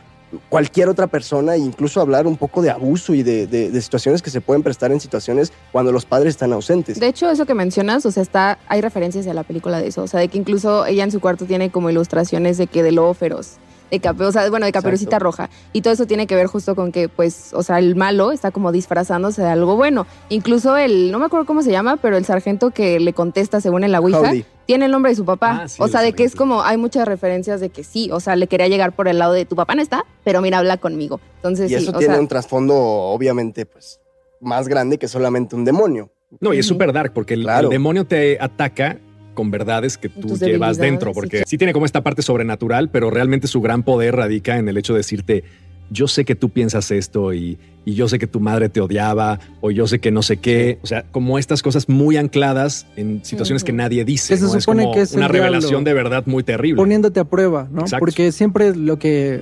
[0.49, 4.31] cualquier otra persona incluso hablar un poco de abuso y de, de- de situaciones que
[4.31, 6.99] se pueden prestar en situaciones cuando los padres están ausentes.
[7.01, 10.03] De hecho, eso que mencionas, o sea, está, hay referencias a la película de eso.
[10.03, 12.93] O sea, de que incluso ella en su cuarto tiene como ilustraciones de que de
[12.93, 13.59] lobo feroz.
[13.91, 15.25] De cape, o sea, bueno, de caperucita Exacto.
[15.25, 15.51] roja.
[15.73, 18.51] Y todo eso tiene que ver justo con que, pues, o sea, el malo está
[18.53, 20.07] como disfrazándose de algo bueno.
[20.29, 23.83] Incluso el, no me acuerdo cómo se llama, pero el sargento que le contesta según
[23.83, 24.45] en la Ouija, Howdy.
[24.67, 25.63] tiene el nombre de su papá.
[25.65, 28.21] Ah, sí, o sea, de que es como, hay muchas referencias de que sí, o
[28.21, 30.77] sea, le quería llegar por el lado de tu papá no está, pero mira, habla
[30.77, 31.21] conmigo.
[31.37, 34.01] Entonces, Y sí, eso o tiene sea, un trasfondo, obviamente, pues,
[34.41, 36.11] más grande que solamente un demonio.
[36.39, 37.67] no, y es súper dark porque el, Claro.
[37.67, 38.99] el demonio te ataca
[39.41, 43.47] con verdades que tú llevas dentro, porque sí tiene como esta parte sobrenatural, pero realmente
[43.47, 45.45] su gran poder radica en el hecho de decirte,
[45.89, 49.41] yo sé que tú piensas esto y, y yo sé que tu madre te odiaba
[49.63, 50.79] o yo sé que no sé qué.
[50.83, 54.35] O sea, como estas cosas muy ancladas en situaciones que nadie dice.
[54.35, 54.55] Que se ¿no?
[54.55, 55.45] Es supone como que es una diablo.
[55.45, 56.77] revelación de verdad muy terrible.
[56.77, 57.81] Poniéndote a prueba, ¿no?
[57.81, 58.01] Exacto.
[58.01, 59.41] Porque siempre lo que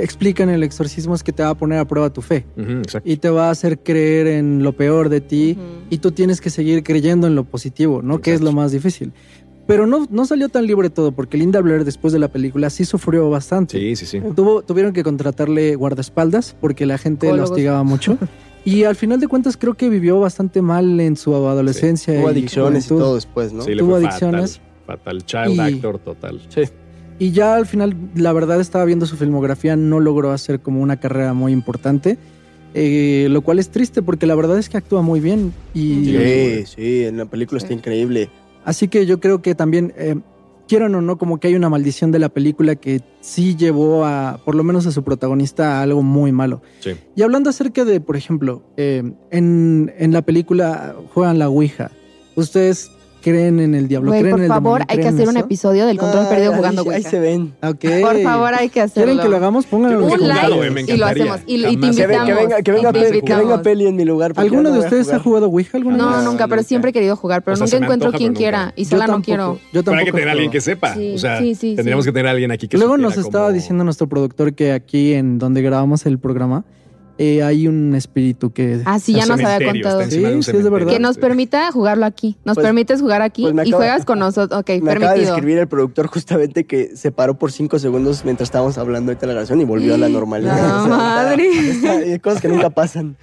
[0.00, 2.46] eh, explica en el exorcismo es que te va a poner a prueba tu fe
[3.04, 5.56] y te va a hacer creer en lo peor de ti
[5.90, 8.20] y tú tienes que seguir creyendo en lo positivo, ¿no?
[8.20, 9.12] Que es lo más difícil.
[9.66, 12.84] Pero no, no salió tan libre todo, porque Linda Blair después de la película sí
[12.84, 13.78] sufrió bastante.
[13.78, 14.20] Sí, sí, sí.
[14.34, 18.18] Tuvo, tuvieron que contratarle guardaespaldas porque la gente la hostigaba mucho.
[18.64, 22.12] Y al final de cuentas creo que vivió bastante mal en su adolescencia.
[22.20, 23.62] Hubo y adicciones y todo después, ¿no?
[23.62, 24.60] Sí, le Tuvo fue adicciones.
[24.86, 25.24] Fatal, fatal.
[25.24, 26.40] Child Y- actor total.
[26.48, 26.62] Sí.
[27.20, 30.98] Y ya al final, la verdad, estaba viendo su filmografía, no logró hacer como una
[30.98, 32.18] carrera muy importante.
[32.74, 35.52] eh, lo cual es triste porque la verdad es que actúa muy bien.
[35.74, 38.30] Y Sí, sí, en la película está increíble.
[38.64, 40.14] así que yo creo que también, eh,
[40.68, 44.40] quieran o no, como que hay una maldición de la película que sí llevó a,
[44.44, 46.62] por lo menos a su protagonista, a algo muy malo.
[46.78, 46.92] Sí.
[47.16, 49.02] Y hablando acerca de, por ejemplo, eh,
[49.32, 51.90] en, en la película juegan la Ouija.
[52.36, 52.88] ¿Ustedes
[53.20, 54.10] creen en el diablo?
[54.10, 54.86] Güey, ¿Creen por en el favor, demonio?
[54.88, 55.44] hay que ¿Creen hacer un eso?
[55.46, 57.10] episodio del control Ah, perdido ahí- jugando Ahí Ouija.
[57.10, 57.52] se ven.
[57.62, 57.84] Ok.
[58.02, 59.04] Por favor, hay que hacerlo.
[59.06, 59.66] ¿Quieren que lo hagamos?
[59.66, 61.06] Pónganlo en los Un me y lo encantaría.
[61.06, 61.40] hacemos.
[61.46, 62.26] Y, y te Jamás he Que, ve- invitamos.
[62.26, 63.44] que venga, que, venga y te Pe- que invitamos.
[63.44, 64.32] venga Peli en mi lugar.
[64.34, 65.20] porque ¿Alguno no de voy a ustedes ha jugar.
[65.22, 66.24] jugado Ouija alguna No, vez?
[66.24, 68.38] nunca, pero siempre he querido jugar, pero O sea, nunca me encuentro antoja, quien pero
[68.38, 68.62] quiera.
[68.64, 68.72] nunca.
[68.76, 69.58] Y Yo sola no tampoco, quiero.
[69.72, 70.94] Yo Pero hay que tener a alguien que sepa.
[70.94, 72.08] Sí, o sea, sí, sí, tendríamos sí.
[72.10, 74.72] que tener a alguien aquí que Luego supiera nos estaba cómo- diciendo nuestro productor que
[74.72, 76.64] aquí en donde grabamos el programa
[77.22, 78.80] eh, hay un espíritu que...
[78.86, 80.00] Ah, sí, ya nos había contado.
[80.04, 80.90] Sí, sí, es de verdad.
[80.90, 82.38] Que nos permita jugarlo aquí.
[82.46, 84.58] Nos Pues- permites jugar aquí pues y juegas con nosotros.
[84.58, 85.34] Ok, Me acaba de permitido.
[85.34, 89.26] escribir el productor justamente que se paró por cinco segundos mientras estábamos hablando ahorita de
[89.26, 90.56] la grabación y volvió a la normalidad.
[90.56, 91.48] La O sea, madre.
[91.70, 93.18] está- hay cosas que nunca pasan.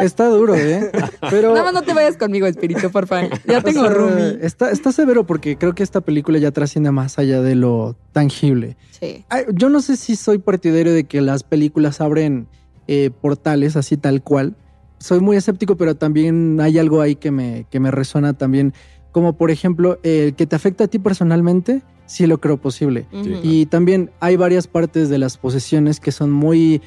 [0.00, 0.90] Está duro, ¿eh?
[1.28, 1.50] Pero...
[1.50, 3.28] Nada más no te vayas conmigo, espíritu, por favor.
[3.46, 4.38] Ya o tengo sea, roomie.
[4.40, 8.78] Está, está severo porque creo que esta película ya trasciende más allá de lo tangible.
[8.98, 9.26] Sí.
[9.28, 12.46] Ay, Yo no sé si soy partidario de que las películas abren
[12.88, 14.56] eh, portales así tal cual.
[14.98, 18.72] Soy muy escéptico, pero también hay algo ahí que me, que me resuena también.
[19.10, 23.06] Como por ejemplo, el que te afecta a ti personalmente, sí lo creo posible.
[23.42, 26.80] Y también hay varias partes de las posesiones que son muy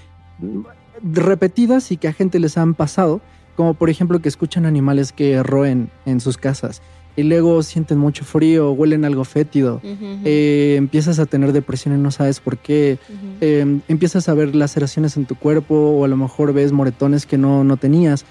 [1.04, 3.22] repetidas y que a gente les han pasado,
[3.56, 6.82] como por ejemplo que escuchan animales que roen en sus casas
[7.16, 12.12] y luego sienten mucho frío, huelen algo fétido, eh, empiezas a tener depresión y no
[12.12, 12.98] sabes por qué,
[13.42, 17.38] eh, empiezas a ver laceraciones en tu cuerpo o a lo mejor ves moretones que
[17.38, 18.26] no, no tenías.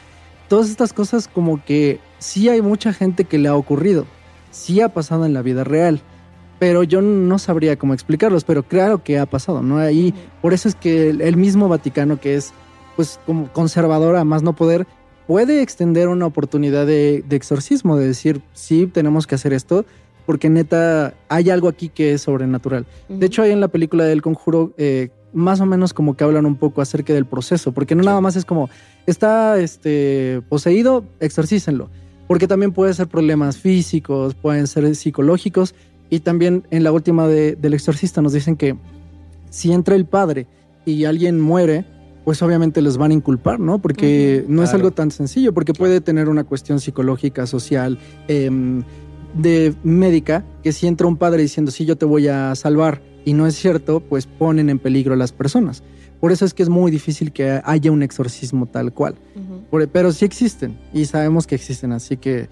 [0.48, 4.06] Todas estas cosas como que sí hay mucha gente que le ha ocurrido,
[4.50, 6.02] sí ha pasado en la vida real,
[6.58, 9.78] pero yo no sabría cómo explicarlos, pero claro que ha pasado, ¿no?
[9.78, 12.52] Ahí, por eso es que el, el mismo Vaticano, que es
[12.96, 14.86] pues como conservador a más no poder,
[15.26, 19.84] puede extender una oportunidad de, de exorcismo, de decir, sí, tenemos que hacer esto,
[20.26, 22.86] porque neta hay algo aquí que es sobrenatural.
[23.08, 26.46] De hecho, ahí en la película del conjuro, eh, más o menos como que hablan
[26.46, 28.06] un poco acerca del proceso, porque no Sí.
[28.06, 28.70] nada más es como,
[29.06, 31.90] está este, poseído, exorcícenlo,
[32.28, 35.74] porque también puede ser problemas físicos, pueden ser psicológicos,
[36.10, 38.76] y también en la última de- del exorcista nos dicen que
[39.50, 40.46] si entra el padre
[40.86, 41.84] y alguien muere,
[42.24, 43.78] pues obviamente les van a inculpar, ¿no?
[43.80, 44.84] Porque no es Claro.
[44.84, 48.82] algo tan sencillo, porque puede tener una cuestión psicológica, social, em,
[49.36, 53.32] de médica, que si entra un padre diciendo, sí, yo te voy a salvar, y
[53.34, 55.82] no es cierto, pues ponen en peligro a las personas.
[56.20, 59.16] Por eso es que es muy difícil que haya un exorcismo tal cual.
[59.70, 62.48] Por- pero sí existen, y sabemos que existen, así que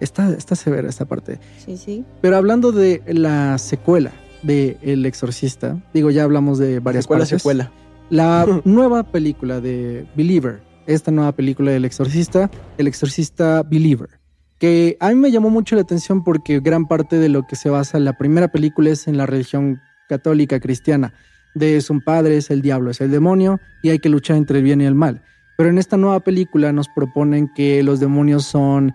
[0.00, 1.38] está, está severa esta parte.
[1.64, 2.04] Sí, sí.
[2.20, 4.10] Pero hablando de la secuela
[4.42, 7.40] de El Exorcista, digo, ya hablamos de varias Secuela, partes.
[7.40, 7.72] secuela.
[8.10, 14.20] La nueva película de Believer, esta nueva película del Exorcista, El Exorcista Believer,
[14.58, 17.70] que a mí me llamó mucho la atención porque gran parte de lo que se
[17.70, 21.14] basa en la primera película es en la religión católica cristiana,
[21.54, 24.58] de es un padre, es el diablo, es el demonio y hay que luchar entre
[24.58, 25.22] el bien y el mal.
[25.56, 28.92] Pero en esta nueva película nos proponen que los demonios son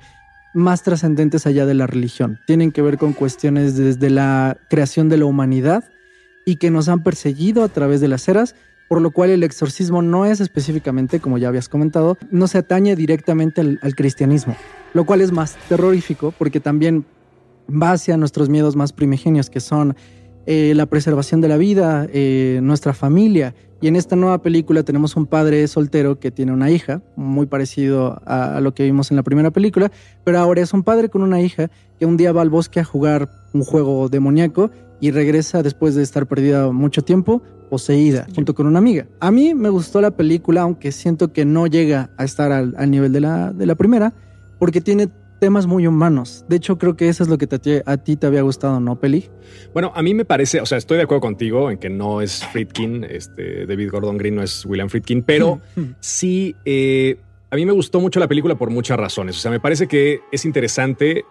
[0.54, 2.40] más trascendentes allá de la religión.
[2.48, 5.86] Tienen que ver con cuestiones desde la creación de la humanidad
[6.46, 8.56] y que nos han perseguido a través de las eras,
[8.90, 12.96] por lo cual el exorcismo no es específicamente, como ya habías comentado, no se atañe
[12.96, 14.56] directamente al, cristianismo,
[14.94, 17.06] lo cual es más terrorífico porque también
[17.70, 19.96] va hacia nuestros miedos más primigenios, que son
[20.48, 23.54] eh, la preservación de la vida, eh, nuestra familia.
[23.82, 28.22] Y en esta nueva película tenemos un padre soltero que tiene una hija, muy parecido
[28.26, 29.92] a, a lo que vimos en la primera película,
[30.24, 32.84] pero ahora es un padre con una hija que un día va al bosque a
[32.84, 38.68] jugar un juego demoníaco y regresa después de estar perdida mucho tiempo, poseída, junto con
[38.68, 39.06] una amiga.
[39.20, 42.92] A mí me gustó la película, aunque siento que no llega a estar al, al
[42.92, 44.14] nivel de la, de la primera,
[44.58, 45.08] porque tiene
[45.40, 46.46] temas muy humanos.
[46.48, 49.00] De hecho, creo que eso es lo que te- a ti te había gustado, ¿no,
[49.00, 49.30] Peli?
[49.74, 52.46] Bueno, a mí me parece, o sea, estoy de acuerdo contigo en que no es
[52.48, 55.60] Friedkin, este, David Gordon Green no es William Friedkin, pero
[56.00, 57.18] sí, eh,
[57.52, 59.36] a mí me gustó mucho la película por muchas razones.
[59.38, 61.24] O sea, me parece que es interesante.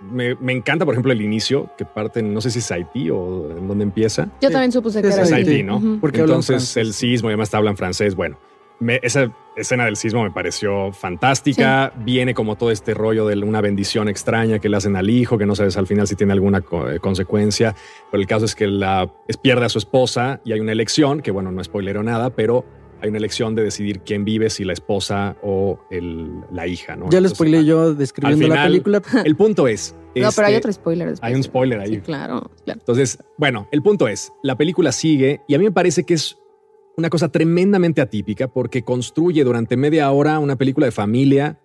[0.00, 3.08] Me, me encanta, por ejemplo, el inicio, que parte, en- no sé si es Haití
[3.10, 4.28] o en dónde empieza.
[4.42, 5.50] Yo también supuse que Es era Haití.
[5.50, 5.98] Haití, ¿no?
[6.00, 8.14] Porque Entonces el sismo y además hablan francés.
[8.14, 8.38] Bueno,
[8.80, 11.92] me- esa escena del sismo me pareció fantástica.
[12.04, 15.46] Viene como todo este rollo de una bendición extraña que le hacen al hijo, que
[15.46, 17.74] no sabes al final si tiene alguna co- eh, consecuencia.
[18.10, 21.20] Pero el caso es que la, es, pierde a su esposa y hay una elección,
[21.22, 22.64] que bueno, no spoilero nada, pero
[23.00, 27.08] hay una elección de decidir quién vive, si la esposa o el- la hija, ¿no?
[27.10, 29.02] Ya lo spoilé yo describiendo la película.
[29.24, 29.94] El punto es...
[30.14, 31.28] No, pero hay este, otro spoiler después.
[31.30, 31.94] hay un spoiler ahí.
[31.96, 32.80] Sí, claro, claro.
[32.80, 36.38] Entonces, bueno, el punto es, la película sigue y a mí me parece que es
[36.96, 41.60] una cosa tremendamente atípica porque construye durante media hora una película de familia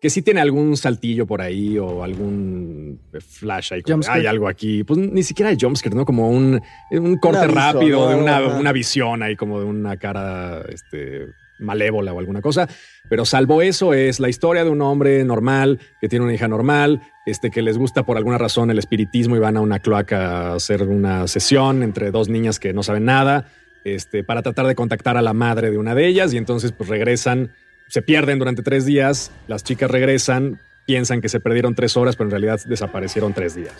[0.00, 4.84] que sí tiene algún saltillo por ahí o algún flash ahí, como, hay algo aquí,
[4.84, 6.04] pues ni siquiera hay jumpscare, ¿no?
[6.04, 8.22] Como un, un corte aviso, rápido de ¿no?
[8.22, 11.26] una, una visión ahí como de una cara este,
[11.58, 12.68] malévola o alguna cosa.
[13.08, 17.00] Pero salvo eso, es la historia de un hombre normal que tiene una hija normal,
[17.24, 20.54] este, que les gusta por alguna razón el espiritismo y van a una cloaca a
[20.54, 23.48] hacer una sesión entre dos niñas que no saben nada,
[23.86, 26.88] este, para tratar de contactar a la madre de una de ellas y entonces pues
[26.88, 27.52] regresan,
[27.88, 32.26] se pierden durante tres días, las chicas regresan, piensan que se perdieron tres horas, pero
[32.26, 33.72] en realidad desaparecieron tres días.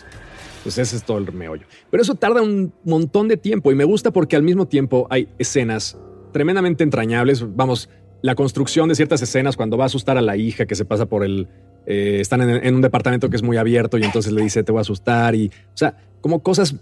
[0.59, 1.67] Entonces ese es todo el meollo.
[1.91, 5.27] Pero eso tarda un montón de tiempo y me gusta porque al mismo tiempo hay
[5.39, 5.97] escenas
[6.31, 7.43] tremendamente entrañables.
[7.55, 7.89] Vamos,
[8.21, 11.05] la construcción de ciertas escenas cuando va a asustar a la hija que se pasa
[11.05, 11.49] por el...
[11.85, 14.71] eh, están en, en un departamento que es muy abierto y entonces le dice te
[14.71, 15.47] voy a asustar y...
[15.47, 16.75] O sea, como cosas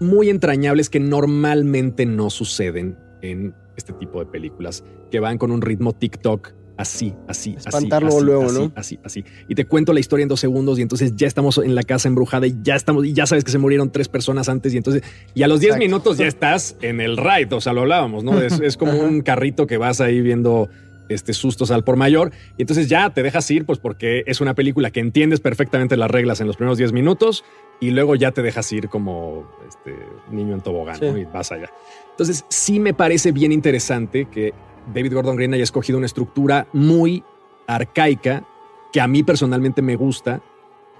[0.00, 5.62] muy entrañables que normalmente no suceden en este tipo de películas, que van con un
[5.62, 8.72] ritmo TikTok así, así, así, Espantarlo así, luego, así, ¿no?
[8.74, 9.24] así, así.
[9.48, 12.08] Y te cuento la historia en dos segundos y entonces ya estamos en la casa
[12.08, 15.02] embrujada y ya estamos, y ya sabes que se murieron tres personas antes y entonces,
[15.34, 15.84] y a los 10 Exacto.
[15.84, 18.40] minutos ya estás en el ride, o sea, lo hablábamos, ¿no?
[18.40, 20.68] Es, es como un carrito que vas ahí viendo
[21.08, 24.54] este, sustos al por mayor y entonces ya te dejas ir, pues porque es una
[24.54, 27.44] película que entiendes perfectamente las reglas en los primeros 10 minutos
[27.80, 29.94] y luego ya te dejas ir como este
[30.30, 31.06] niño en tobogán Sí.
[31.06, 31.18] ¿no?
[31.18, 31.70] y vas allá.
[32.10, 34.54] Entonces sí me parece bien interesante que
[34.92, 37.22] David Gordon Green haya escogido una estructura muy
[37.66, 38.44] arcaica
[38.92, 40.40] que a mí personalmente me gusta,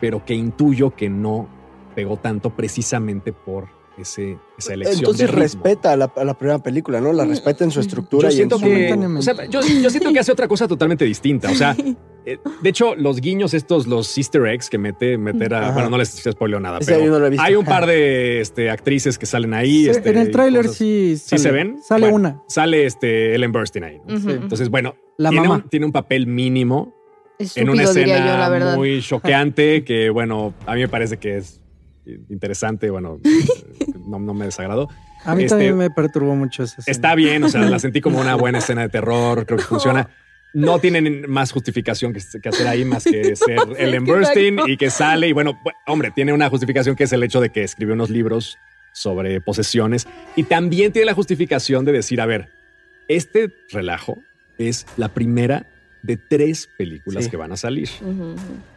[0.01, 1.49] pero que intuyo que no
[1.95, 5.41] pegó tanto precisamente por ese, esa elección Entonces de ritmo.
[5.43, 7.13] respeta a la, a la primera película, ¿no?
[7.13, 8.65] La respeta en su estructura Yo y en siento su...
[8.65, 9.31] que, Momentáneamente.
[9.31, 11.51] o sea, yo, yo siento que hace otra cosa totalmente distinta.
[11.51, 11.77] O sea,
[12.27, 15.73] eh, de hecho, los guiños estos, los Easter eggs que mete, meter a, Ajá.
[15.73, 17.45] bueno, no les spoileo nada, Ese pero no lo he visto.
[17.45, 19.85] hay un par de este, actrices que salen ahí.
[19.85, 21.79] Sí, este, en el tráiler sí, ¿Sí se ven?
[21.83, 22.43] Sale Bueno, una.
[22.49, 24.01] Sale este Ellen Burstyn ahí.
[24.09, 25.63] Entonces, bueno, La tiene, mamá.
[25.65, 26.95] Un, tiene un papel mínimo
[27.39, 28.77] Es en una escena yo, la verdad.
[28.77, 31.61] muy choqueante que, bueno, a mí me parece que es
[32.29, 32.91] interesante.
[32.91, 33.21] Bueno,
[34.07, 34.89] no, no me desagradó.
[35.25, 36.93] A mí Este- también me perturbó mucho esa escena.
[36.93, 40.09] Está bien, o sea, la sentí como una buena escena de terror, creo que funciona.
[40.55, 44.89] No tienen más justificación que, que hacer ahí más que ser Ellen Burstyn y que
[44.91, 45.29] sale.
[45.29, 48.09] Y bueno, bu- hombre, tiene una justificación que es el hecho de que escribió unos
[48.11, 48.57] libros
[48.93, 52.49] sobre posesiones y también tiene la justificación de decir, a ver,
[53.09, 54.17] este relajo
[54.57, 55.67] es la primera
[56.03, 57.31] de tres películas Sí.
[57.31, 57.91] que van a salir.
[58.01, 58.37] Ujú.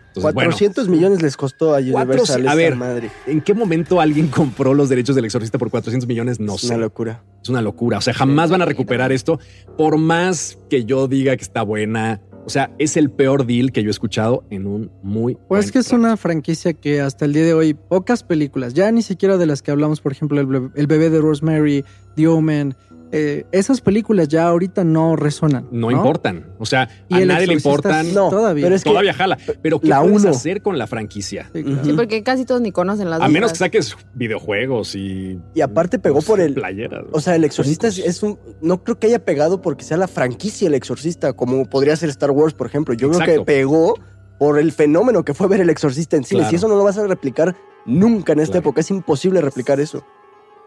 [0.10, 3.12] Entonces, bueno, 400 millones les costó a Cuatro- Universal a esta ver, madre.
[3.28, 6.40] ¿en qué momento alguien compró los derechos del exorcista por 400 millones?
[6.40, 6.68] No es sé.
[6.68, 7.24] una locura.
[7.42, 7.98] Es una locura.
[8.00, 9.40] O sea, jamás van a recuperar esto.
[9.78, 12.22] Por más que yo diga que está buena.
[12.46, 15.36] O sea, es el peor deal que yo he escuchado en un muy.
[15.36, 15.98] Pues buen es que es rato.
[15.98, 19.62] una franquicia que hasta el día de hoy, pocas películas, ya ni siquiera de las
[19.62, 20.40] que hablamos, por ejemplo,
[20.76, 22.76] El bebé de Rosemary, The Omen,
[23.12, 25.68] eh, esas películas ya ahorita no resuenan.
[25.72, 26.48] No, No, importan.
[26.60, 28.14] O sea, Y a nadie le importan.
[28.14, 28.64] No, todavía.
[28.66, 29.38] pero es que Todavía jala.
[29.62, 30.30] Pero ¿qué la puedes uno.
[30.32, 31.50] hacer con la franquicia?
[31.54, 31.84] Sí, claro.
[31.84, 35.40] Sí, porque casi todos ni conocen las A menos que saques videojuegos y.
[35.56, 37.06] Y aparte pegó por el- Playeras.
[37.12, 38.38] O sea, el exorcista es, es un...
[38.62, 42.32] No creo que haya pegado porque sea la franquicia el exorcista, como podría ser Star
[42.32, 42.94] Wars, por ejemplo.
[42.94, 43.96] Yo creo que pegó
[44.38, 46.40] por el fenómeno que fue ver el exorcista en cine.
[46.42, 46.50] Claro.
[46.50, 48.66] Si eso no lo vas a replicar nunca en esta Claro.
[48.70, 50.06] época, es imposible replicar eso.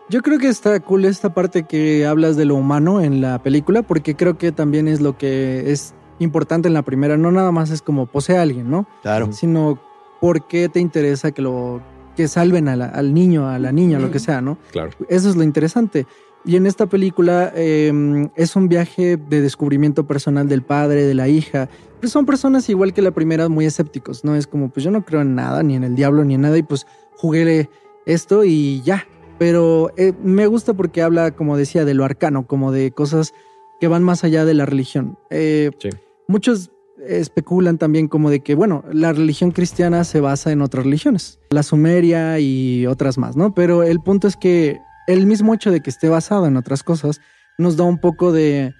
[0.08, 3.82] Yo creo que está cool esta parte que hablas de lo humano en la película,
[3.82, 7.16] porque creo que también es lo que es importante en la primera.
[7.16, 8.86] No nada más es como posee a alguien, ¿no?
[9.02, 9.32] Claro.
[9.32, 9.80] Sino
[10.20, 11.80] por qué te interesa que lo
[12.14, 14.58] que salven a la- al niño, a la niña, lo que sea, ¿no?
[14.70, 14.90] claro.
[15.08, 16.06] Eso es lo interesante.
[16.44, 21.28] Y en esta película eh, es un viaje de descubrimiento personal del padre, de la
[21.28, 21.68] hija.
[22.00, 24.34] Pues son personas igual que la primera, muy escépticos, ¿no?
[24.36, 26.58] Es como, pues yo no creo en nada, ni en el diablo, ni en nada,
[26.58, 26.86] y pues
[27.16, 27.70] jugué
[28.04, 29.06] esto y ya.
[29.42, 33.34] Pero eh, me gusta porque habla, como decía, de lo arcano, como de cosas
[33.80, 35.18] que van más allá de la religión.
[35.30, 35.88] Eh, Sí.
[36.28, 36.70] Muchos
[37.08, 41.64] especulan también como de que, bueno, la religión cristiana se basa en otras religiones, la
[41.64, 43.52] sumeria y otras más, ¿no?
[43.52, 44.78] Pero el punto es que
[45.08, 47.20] el mismo hecho de que esté basado en otras cosas
[47.58, 48.72] nos da un poco de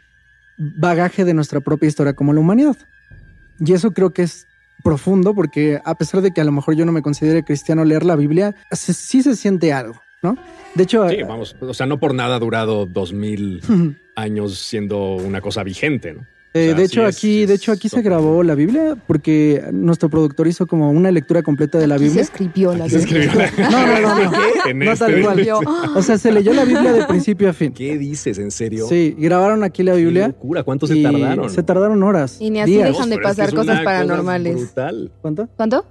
[0.78, 2.76] bagaje de nuestra propia historia como la humanidad.
[3.58, 4.46] Y eso creo que es
[4.84, 8.04] profundo porque a pesar de que a lo mejor yo no me considere cristiano leer
[8.04, 10.36] la Biblia, se- sí se siente algo, ¿no?
[10.74, 13.60] De hecho, Sí, vamos, o sea, no por nada ha durado dos mil
[14.16, 16.26] años siendo una cosa vigente, ¿no?
[16.54, 18.54] Eh, O sea, de hecho, es- aquí, sí de es hecho, aquí se grabó la
[18.54, 22.22] Biblia porque nuestro productor hizo como una lectura completa de la Aquí se Biblia.
[22.24, 23.52] escribió la Aquí se escribió Biblia.
[23.56, 24.74] la- No, no, no, no.
[24.84, 25.48] No este- tal cual.
[25.96, 27.72] O sea, se leyó la Biblia de principio a fin.
[27.72, 28.36] ¿Qué dices?
[28.38, 28.86] ¿En serio?
[28.86, 30.28] Sí, grabaron aquí la Qué Biblia.
[30.28, 31.48] locura, ¿cuánto se tardaron?
[31.48, 32.36] Se tardaron horas.
[32.38, 32.88] Y ni así días.
[32.88, 34.54] dejan de es que pasar es cosas paranormales.
[34.56, 35.10] brutal.
[35.22, 35.48] ¿Cuánto?
[35.56, 35.86] ¿Cuánto?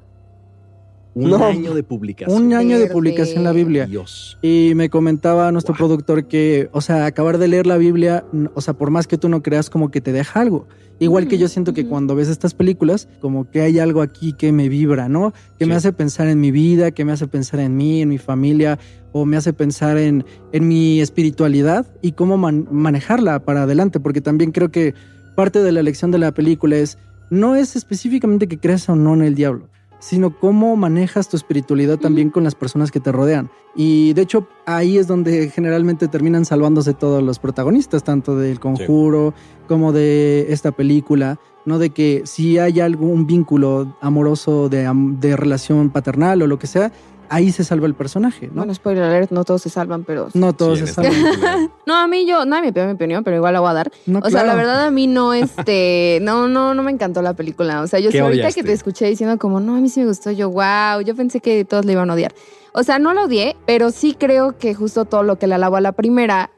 [1.13, 1.43] Un No.
[1.45, 2.41] año de publicación.
[2.45, 3.85] Un año de publicación en la Biblia.
[3.85, 4.37] Dios.
[4.41, 5.77] Y me comentaba nuestro Wow.
[5.79, 9.27] productor que, o sea, acabar de leer la Biblia, o sea, por más que tú
[9.27, 10.67] no creas, como que te deja algo.
[10.99, 14.51] Igual que yo siento que cuando ves estas películas, como que hay algo aquí que
[14.51, 15.33] me vibra, ¿no?
[15.57, 18.19] Que me hace pensar en mi vida, que me hace pensar en mí, en mi
[18.19, 18.77] familia,
[19.11, 24.21] o me hace pensar en, en mi espiritualidad y cómo man- manejarla para adelante, porque
[24.21, 24.93] también creo que
[25.35, 26.97] parte de la lección de la película es,
[27.31, 29.69] no es específicamente que creas o no en el diablo,
[30.01, 33.51] sino cómo manejas tu espiritualidad también con las personas que te rodean.
[33.75, 39.33] Y de hecho ahí es donde generalmente terminan salvándose todos los protagonistas, tanto del conjuro
[39.67, 41.77] como de esta película, ¿no?
[41.77, 46.91] De que si hay algún vínculo amoroso de, de relación paternal o lo que sea,
[47.31, 48.55] ahí se salva el personaje, ¿no?
[48.55, 50.27] Bueno, spoiler alert, no todos se salvan, pero...
[50.33, 51.71] no todos Sí, se salvan.
[51.85, 53.91] No, a mí yo, nadie me pidió mi opinión, pero igual la voy a dar.
[54.05, 57.33] No, O sea, la verdad a mí no, este, no, no, no me encantó la
[57.33, 57.81] película.
[57.81, 58.61] O sea, yo ¿Qué sé ahorita odiaste?
[58.61, 61.39] que te escuché diciendo como, no, a mí sí me gustó, yo, wow, yo pensé
[61.39, 62.33] que todos le iban a odiar.
[62.73, 65.77] O sea, no la odié, pero sí creo que justo todo lo que la alabo
[65.77, 66.51] a la primera,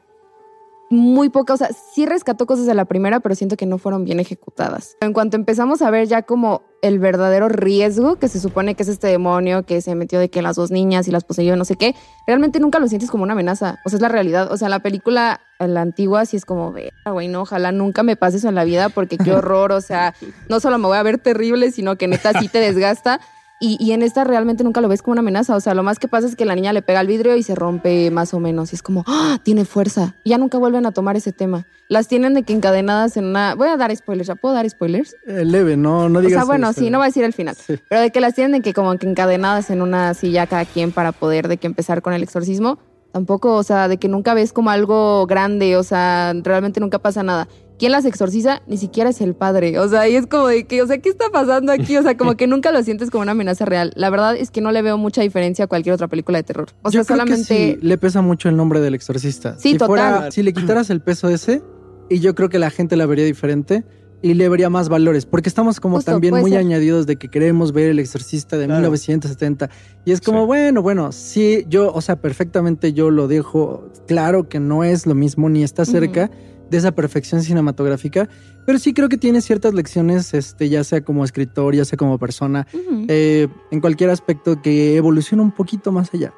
[0.90, 4.04] muy poca, o sea, sí rescató cosas de la primera, pero siento que no fueron
[4.04, 4.96] bien ejecutadas.
[5.00, 8.88] En cuanto empezamos a ver ya como el verdadero riesgo que se supone que es
[8.88, 11.76] este demonio que se metió de que las dos niñas y las poseyó, no sé
[11.76, 11.94] qué,
[12.26, 13.78] realmente nunca lo sientes como una amenaza.
[13.84, 14.52] O sea, es la realidad.
[14.52, 18.16] O sea, la película, la antigua, sí es como, "Verga, güey, no, ojalá nunca me
[18.16, 19.72] pase eso en la vida porque qué horror.
[19.72, 20.14] O sea,
[20.50, 23.20] no solo me voy a ver terrible, sino que neta sí te desgasta.
[23.64, 25.56] Y, y en esta realmente nunca lo ves como una amenaza.
[25.56, 27.42] O sea, lo más que pasa es que la niña le pega al vidrio y
[27.42, 28.72] se rompe más o menos.
[28.72, 29.38] Y es como, ¡ah!
[29.42, 30.16] Tiene fuerza.
[30.22, 31.66] Y ya nunca vuelven a tomar ese tema.
[31.88, 33.54] Las tienen de que encadenadas en una.
[33.54, 35.16] Voy a dar spoilers, ¿ya puedo dar spoilers?
[35.26, 36.80] Eh, leve, no, no O digas sea, bueno, eso.
[36.80, 37.56] sí, no voy a decir el final.
[37.66, 37.78] Sí.
[37.88, 40.92] Pero de que las tienen de que como que encadenadas en una silla cada quien
[40.92, 42.78] para poder de que empezar con el exorcismo.
[43.14, 47.22] Tampoco, o sea, de que nunca ves como algo grande, o sea, realmente nunca pasa
[47.22, 47.46] nada.
[47.78, 48.60] ¿Quién las exorciza?
[48.66, 49.78] Ni siquiera es el padre.
[49.78, 51.96] O sea, y es como de que, o sea, ¿qué está pasando aquí?
[51.96, 53.92] O sea, como que nunca lo sientes como una amenaza real.
[53.94, 56.70] La verdad es que no le veo mucha diferencia a cualquier otra película de terror.
[56.82, 57.44] O sea, Yo creo que solamente...
[57.44, 59.56] sí le pesa mucho el nombre del exorcista.
[59.60, 59.88] Sí, si total.
[59.88, 61.62] Fuera, si le quitaras el peso ese,
[62.10, 63.84] y yo creo que la gente la vería diferente
[64.24, 66.60] y le vería más valores, porque estamos como Justo, también muy ser.
[66.60, 68.80] añadidos de que queremos ver el exorcista de Claro.
[68.80, 69.68] 1970
[70.06, 70.46] y es como Sí.
[70.46, 75.14] bueno, bueno, sí, yo, o sea, perfectamente yo lo dejo claro que no es lo
[75.14, 76.30] mismo ni está cerca
[76.70, 78.26] de esa perfección cinematográfica,
[78.64, 82.16] pero sí creo que tiene ciertas lecciones, este, ya sea como escritor, ya sea como
[82.18, 82.66] persona,
[83.08, 86.32] eh, en cualquier aspecto que evoluciona un poquito más allá.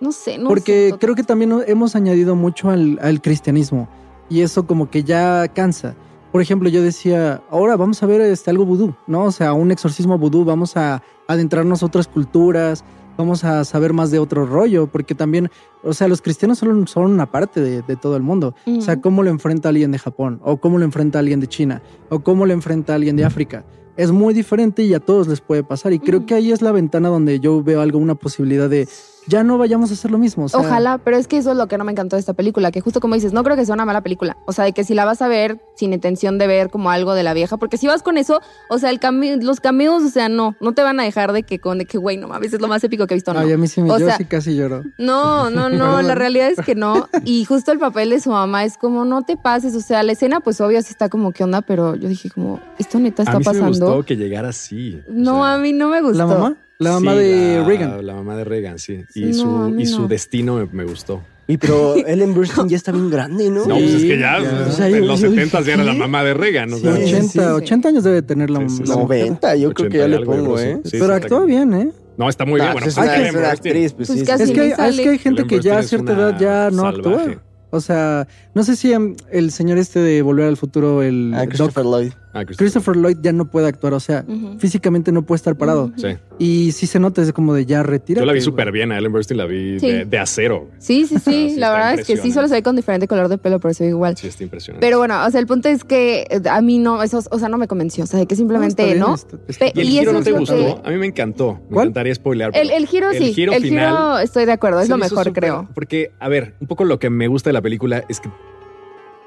[0.00, 3.88] no sé, no Porque creo que también hemos añadido mucho al, al cristianismo
[4.28, 5.94] y eso como que ya cansa.
[6.32, 9.24] Por ejemplo, yo decía, ahora vamos a ver este, algo vudú, ¿no?
[9.24, 12.84] O sea, un exorcismo vudú, vamos a adentrarnos a otras culturas,
[13.16, 15.50] vamos a saber más de otro rollo, porque también,
[15.82, 18.54] o sea, los cristianos son, son una parte de, de todo el mundo.
[18.66, 21.82] O sea, cómo lo enfrenta alguien de Japón, o cómo lo enfrenta alguien de China,
[22.10, 23.64] o cómo lo enfrenta alguien de África.
[23.96, 25.92] Es muy diferente y a todos les puede pasar.
[25.92, 28.86] Y creo que ahí es la ventana donde yo veo algo, una posibilidad de
[29.28, 30.44] ya no vayamos a hacer lo mismo.
[30.46, 32.32] o sea, Ojalá, pero es que eso es lo que no me encantó de esta
[32.32, 34.36] película, que justo como dices, no creo que sea una mala película.
[34.46, 37.14] O sea, de que si la vas a ver sin intención de ver como algo
[37.14, 40.08] de la vieja, porque si vas con eso, o sea, el cami- los cameos, o
[40.08, 42.52] sea, no, no te van a dejar de que con de que, güey, no mames,
[42.52, 43.40] es lo más épico que he visto, no.
[43.40, 44.84] Ay, a mí sí me O yo sea- sí casi lloro.
[44.98, 47.08] No, no, no, la realidad es que no.
[47.24, 50.12] Y justo el papel de su mamá es como, no te pases, o sea, la
[50.12, 51.62] escena pues obvio sí está como, ¿qué onda?
[51.62, 53.86] Pero yo dije como, ¿esto neta está a mí sí me pasando?
[53.86, 55.00] gustó que llegara así.
[55.08, 56.18] o no, sea, a mí no me gustó.
[56.18, 56.56] ¿La mamá?
[56.78, 58.06] La mamá sí, de la- Reagan.
[58.06, 59.04] La mamá de Reagan, sí.
[59.14, 60.08] Y, no, su, y su no.
[60.08, 61.22] destino me, me gustó.
[61.48, 63.66] Y pero Ellen Burstyn ya está bien grande, ¿no?
[63.66, 64.66] No, pues es que ya, ya.
[64.68, 66.72] O sea, en los yo dije, 70 ya era la mamá de Reagan.
[66.72, 67.38] O Sí, sea, 80, sí.
[67.38, 69.00] 80 años debe tener la, Sí, sí, la sí.
[69.00, 69.20] mujer.
[69.26, 70.80] 90, yo creo 80 que ya le pongo, ¿eh?
[70.90, 71.90] Pero actúa bien, ¿eh?
[72.16, 72.72] No, está muy bien.
[72.72, 74.24] Bueno, pues es que es actriz, pues Pues sí.
[74.52, 77.42] que, es que hay gente que ya a cierta edad ya no actúa.
[77.70, 81.44] O sea, no sé si em, el señor este de Volver al Futuro, el Ah,
[81.46, 82.12] Christopher Lloyd.
[82.38, 82.56] Ah, Christopher.
[82.56, 84.24] Christopher Lloyd ya no puede actuar, o sea,
[84.58, 85.92] físicamente no puede estar parado.
[85.96, 86.08] Sí.
[86.38, 88.20] Y sí se nota, es como de ya retira.
[88.20, 88.92] Yo la vi súper bien.
[88.92, 89.88] A Ellen Burstyn la vi Sí.
[89.90, 90.68] de, de acero.
[90.78, 91.20] Sí, sí, sí.
[91.48, 93.58] Sí, la está verdad es que sí, solo se ve con diferente color de pelo,
[93.60, 94.16] pero se ve igual.
[94.16, 94.84] Sí, está impresionante.
[94.86, 97.48] Pero bueno, o sea, el punto es que eh, a mí no, eso, o sea,
[97.48, 98.04] no me convenció.
[98.04, 99.16] O sea, de que simplemente no.
[99.58, 100.54] Pe- ¿Y el y giro eso no te gustó?
[100.56, 101.54] que- A mí me encantó.
[101.68, 101.86] Me ¿Cuál?
[101.88, 102.50] encantaría spoilear.
[102.56, 103.32] El, el giro el sí.
[103.34, 105.68] giro el final giro estoy de acuerdo, es lo mejor, creo.
[105.74, 108.30] Porque, a ver, un poco lo que me gusta de la película es que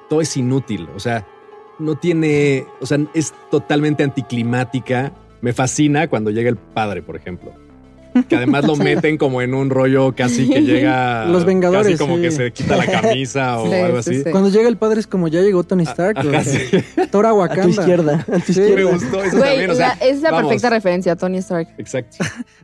[0.10, 0.88] todo es inútil.
[0.96, 1.26] O sea,
[1.82, 2.66] no tiene.
[2.80, 5.14] O sea, es totalmente anticlimática.
[5.42, 7.54] Me fascina cuando llega el padre, por ejemplo.
[8.28, 11.26] Que además lo meten como en un rollo casi que llega.
[11.32, 12.22] Los Vengadores, Casi como sí.
[12.24, 14.24] que se quita la camisa o Sí, algo sí, así.
[14.24, 14.32] sí.
[14.32, 16.18] Cuando llega el padre es como ya llegó Tony Stark.
[16.20, 16.60] Ajá, o- sí.
[17.12, 17.70] Thor a A tu Wakanda.
[17.70, 18.26] izquierda.
[18.32, 18.92] A tu Sí, Me izquierda.
[18.92, 19.70] gustó eso Güey, también.
[19.72, 20.50] O sea, la- es la vamos.
[20.50, 21.70] perfecta referencia a Tony Stark.
[21.78, 22.18] Exacto.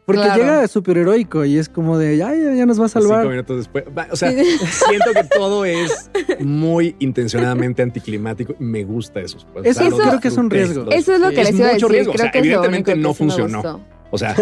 [0.06, 0.42] Porque Claro.
[0.44, 3.28] llega súper heroico y es como de, ya, ya, ya nos va a Cinco salvar.
[3.28, 3.86] minutos después.
[4.12, 8.56] O sea, siento que todo es muy intencionadamente anticlimático.
[8.60, 9.38] Me gusta eso.
[9.54, 9.66] pues.
[9.66, 10.90] Eso creo que es un riesgo.
[10.92, 11.92] Eso es lo que les iba a mucho decir.
[11.92, 12.12] riesgo.
[12.12, 13.82] O Creo sea, que evidentemente no funcionó.
[14.10, 14.36] O sea,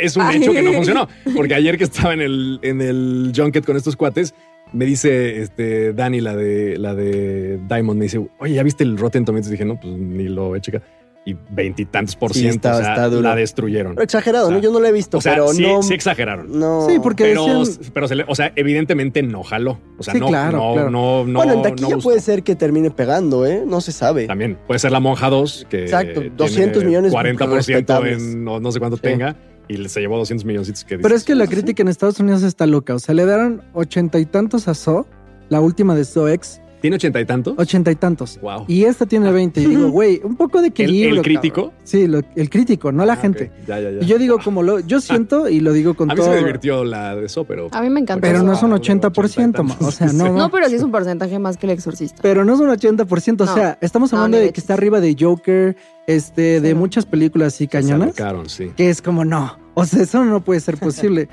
[0.00, 1.08] es un hecho que no funcionó.
[1.36, 4.34] Porque ayer que estaba en el, en el junket con estos cuates,
[4.72, 8.98] me dice este Dani, la de la de Diamond, me dice, oye, ¿ya viste el
[8.98, 9.50] Rotten Tomatoes?
[9.50, 10.84] dije, no, pues ni lo he checado.
[11.28, 12.68] Y veintitantos por Sí, ciento.
[12.68, 13.20] está- o sea, está duro.
[13.22, 13.94] la destruyeron.
[13.94, 14.62] Pero exagerado, O sea, ¿no?
[14.62, 15.82] Yo no lo he visto, O sea, pero sí, no.
[15.82, 16.58] sí exageraron.
[16.58, 16.86] no.
[16.88, 19.78] Sí, porque Pero, decían, pero se le- o sea, evidentemente no jaló.
[19.98, 20.90] O sea, Sí, no, claro, no, claro.
[20.90, 22.02] no, no, bueno, en no taquilla gustó.
[22.08, 23.64] puede ser que termine pegando, ¿eh?
[23.66, 24.26] No se sabe.
[24.26, 28.22] También puede ser la Monja 2, que Exacto, tiene 200 millones 40% respetables.
[28.22, 29.02] en no, no sé cuánto Sí.
[29.02, 29.36] tenga
[29.68, 32.42] y se llevó 200 milloncitos que pero dices, es que la crítica en Estados Unidos
[32.42, 32.94] está loca.
[32.94, 35.04] O sea, le dieron ochenta y tantos a Saw,
[35.50, 37.54] la última de Saw X, ¿Tiene ochenta y tantos?
[37.58, 38.38] ochenta y tantos.
[38.40, 38.64] Wow.
[38.68, 39.60] Y esta tiene 20.
[39.60, 41.16] Y digo, güey, un poco de ¿El, equilibrio.
[41.16, 41.62] el crítico?
[41.70, 41.78] cabrón.
[41.84, 43.50] Sí, lo- el crítico, no la Ah, gente.
[43.66, 43.98] Ya, ya, ya.
[44.02, 46.28] Y yo digo, como lo, yo siento y lo digo con A mí todo.
[46.28, 47.68] se me divirtió la de eso, pero.
[47.72, 48.20] A mí me encantó.
[48.20, 48.46] Pero eso.
[48.46, 49.76] no es un Ah, 80%, ma.
[49.80, 50.32] o sea, no, Sí.
[50.32, 50.50] no.
[50.50, 52.22] Pero sí es un porcentaje más que el exorcista.
[52.22, 53.54] Pero no es un 80%, o No.
[53.54, 55.76] sea, estamos hablando de de que está arriba de Joker,
[56.06, 58.70] este, de muchas películas así Se cañonas, alocaron, sí.
[58.76, 61.28] que es como no, o sea, eso no puede ser posible.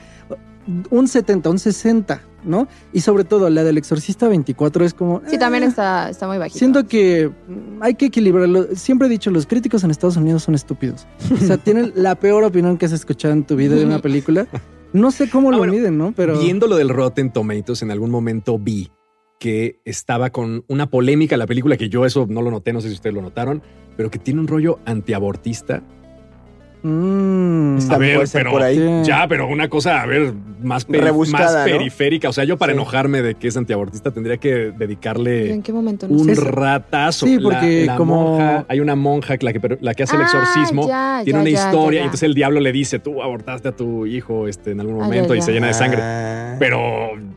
[0.90, 2.68] Un 70, un 60, ¿no?
[2.94, 5.22] Y sobre todo la del Exorcista 24 es como...
[5.28, 6.60] Sí, también eh, está, está muy bajito.
[6.60, 8.68] Siento que mm, hay que equilibrarlo.
[8.76, 11.08] Siempre he dicho, los críticos en Estados Unidos son estúpidos.
[11.32, 14.48] O sea, tienen la peor opinión que has escuchado en tu vida de una película.
[14.94, 16.14] No sé cómo Ah, lo bueno, miden, ¿no?
[16.16, 16.40] Pero...
[16.40, 18.90] Viendo lo del Rotten Tomatoes, en algún momento vi
[19.40, 22.88] que estaba con una polémica la película, que yo eso no lo noté, no sé
[22.88, 23.62] si ustedes lo notaron,
[23.98, 25.84] pero que tiene un rollo antiabortista.
[26.88, 27.92] Mm.
[27.92, 28.78] A ver, pero por ahí.
[28.78, 29.08] Sí.
[29.10, 30.34] ya, pero una cosa, a ver,
[30.64, 32.30] más, periférica.
[32.30, 32.78] O sea, yo para Sí.
[32.80, 36.08] enojarme de que es antiabortista tendría que dedicarle ¿En qué momento?
[36.08, 36.42] No un sé.
[36.42, 37.26] Ratazo.
[37.26, 40.26] Sí, porque la como- monja- hay una monja la que, la que hace el Ah,
[40.26, 40.88] exorcismo.
[40.88, 43.68] ya, tiene ya, una ya, historia ya, y entonces el diablo le dice, tú abortaste
[43.70, 46.00] a tu hijo este, en algún Ah, momento ya, y se llena de sangre.
[46.02, 46.56] Ah.
[46.60, 46.80] Pero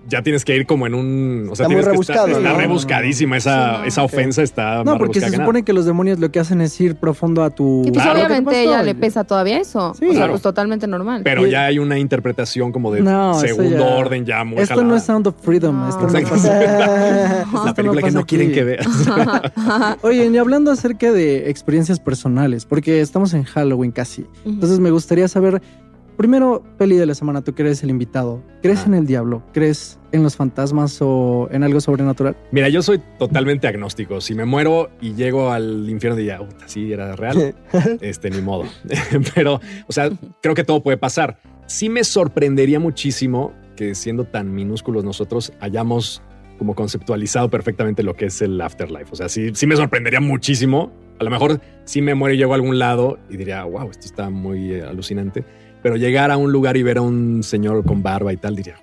[0.08, 1.48] ya tienes que ir como en un...
[1.50, 2.58] O sea, Está muy tienes que estar- rebuscado, está ¿no?
[2.58, 3.84] rebuscadísima esa, Sí, no.
[3.86, 6.80] esa ofensa, está No, más porque se supone que los demonios lo que hacen es
[6.80, 7.82] ir profundo a tu...
[7.86, 9.94] Y pues obviamente ella le pesa todavía eso.
[9.94, 10.04] Sí.
[10.04, 10.32] o sea, Claro.
[10.32, 11.22] pues totalmente normal.
[11.24, 14.88] Pero ya hay una interpretación como de No, segundo ya- orden ya muy Esto jalada.
[14.88, 15.76] no es Sound of Freedom.
[15.78, 15.88] No.
[15.88, 17.44] Esto no pasa.
[17.64, 18.86] La película que no quieren que veas.
[20.02, 24.26] Oye, y hablando acerca de experiencias personales, porque estamos en Halloween casi.
[24.44, 25.62] Entonces me gustaría saber,
[26.18, 28.42] primero, peli de la semana, tú eres el invitado.
[28.60, 28.88] ¿Crees Ah.
[28.88, 29.42] en el diablo?
[29.54, 32.36] ¿Crees en los fantasmas o en algo sobrenatural?
[32.52, 34.20] Mira, yo soy totalmente agnóstico.
[34.20, 37.54] Si me muero y llego al infierno, diría, "Uta, sí, era real.
[38.02, 38.64] este, ni modo.
[39.34, 40.10] Pero, o sea,
[40.42, 41.38] creo que todo puede pasar.
[41.66, 46.20] Sí me sorprendería muchísimo que siendo tan minúsculos nosotros hayamos
[46.58, 49.06] como conceptualizado perfectamente lo que es el afterlife.
[49.12, 50.90] O sea, sí, sí me sorprendería muchísimo.
[51.20, 54.06] A lo mejor sí me muero y llego a algún lado y diría, wow, esto
[54.06, 55.44] está muy eh, alucinante.
[55.88, 58.74] Pero llegar a un lugar y ver a un señor con barba y tal, diría,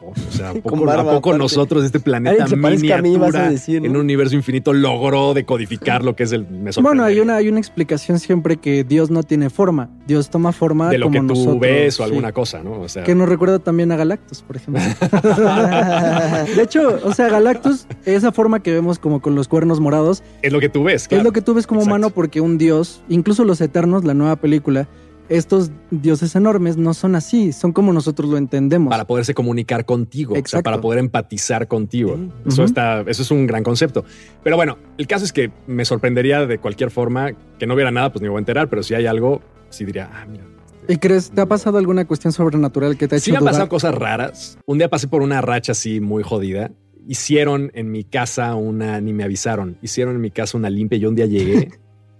[0.00, 3.34] oh, o sea, ¿a poco, barba, ¿a poco nosotros, este planeta parezca a mí, vas
[3.34, 3.88] a miniatura, decir, ¿no?
[3.88, 6.46] en un universo infinito, logró decodificar lo que es el...
[6.46, 9.90] Me Bueno, hay una, hay una explicación siempre que Dios no tiene forma.
[10.06, 12.10] Dios toma forma de lo como que tú nosotros, ves o sí.
[12.10, 12.80] alguna cosa, ¿no?
[12.80, 14.82] O sea, Que nos recuerda también a Galactus, por ejemplo.
[16.56, 20.54] de hecho, o sea, Galactus, esa forma que vemos como con los cuernos morados, es
[20.54, 21.24] lo que tú ves, es claro.
[21.24, 21.96] lo que tú ves como Exacto.
[21.96, 24.88] humano porque un dios, incluso los eternos, la nueva película,
[25.28, 28.90] estos dioses enormes no son así, son como nosotros lo entendemos.
[28.90, 32.18] Para poderse comunicar contigo, o sea, para poder empatizar contigo.
[32.46, 34.04] Eso, está, eso es un gran concepto.
[34.42, 38.12] Pero bueno, el caso es que me sorprendería de cualquier forma que no hubiera nada,
[38.12, 40.44] pues ni me voy a enterar, pero si hay algo, sí diría, ah, mira.
[40.82, 43.38] este, ¿Y crees, te ha pasado alguna cuestión sobrenatural que te ha hecho Sí me
[43.38, 44.58] han pasado cosas raras.
[44.66, 46.70] Un día pasé por una racha así muy jodida.
[47.08, 50.98] Hicieron en mi casa una, ni me avisaron, hicieron en mi casa una limpia.
[50.98, 51.70] Yo un día llegué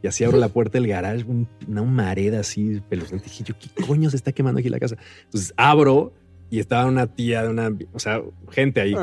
[0.07, 3.25] y así abro la puerta del garage, un- una humareda así peluznante.
[3.25, 4.97] Dije yo, ¿qué coño se está quemando aquí la casa?
[5.25, 6.13] Entonces abro
[6.49, 8.93] y estaba una tía de una, o sea, gente ahí.
[8.95, 8.99] que-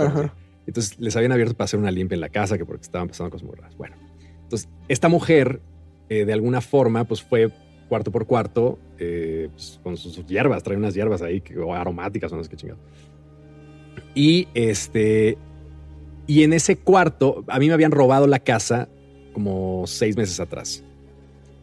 [0.66, 3.30] entonces les habían abierto para hacer una limpia en la casa, que porque estaban pasando
[3.32, 3.76] cosas muy raras.
[3.76, 3.98] Bueno,
[4.44, 5.60] entonces esta mujer
[6.10, 7.50] eh, de alguna forma, pues fue
[7.90, 12.32] cuarto por cuarto eh, pues, con sus, hierbas, trae unas hierbas ahí que, o aromáticas
[12.32, 12.80] o no sé qué chingado.
[14.16, 15.38] Y este,
[16.28, 18.88] y en ese cuarto, a mí me habían robado la casa
[19.34, 20.84] como seis meses atrás.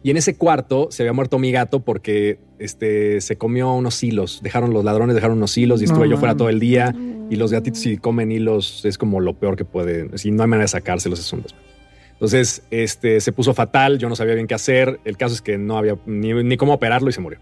[0.03, 4.39] Y en ese cuarto se había muerto mi gato porque este, se comió unos hilos.
[4.41, 6.95] Dejaron los ladrones, dejaron unos hilos y estuve No yo fuera todo el día.
[7.29, 10.17] Y los gatitos, si comen hilos, es como lo peor que pueden.
[10.17, 11.43] Si no hay manera de sacárselos, es un.
[12.13, 13.99] Entonces, este, se puso fatal.
[13.99, 14.99] Yo no sabía bien qué hacer.
[15.05, 17.39] El caso es que no había ni, ni cómo operarlo y se murió.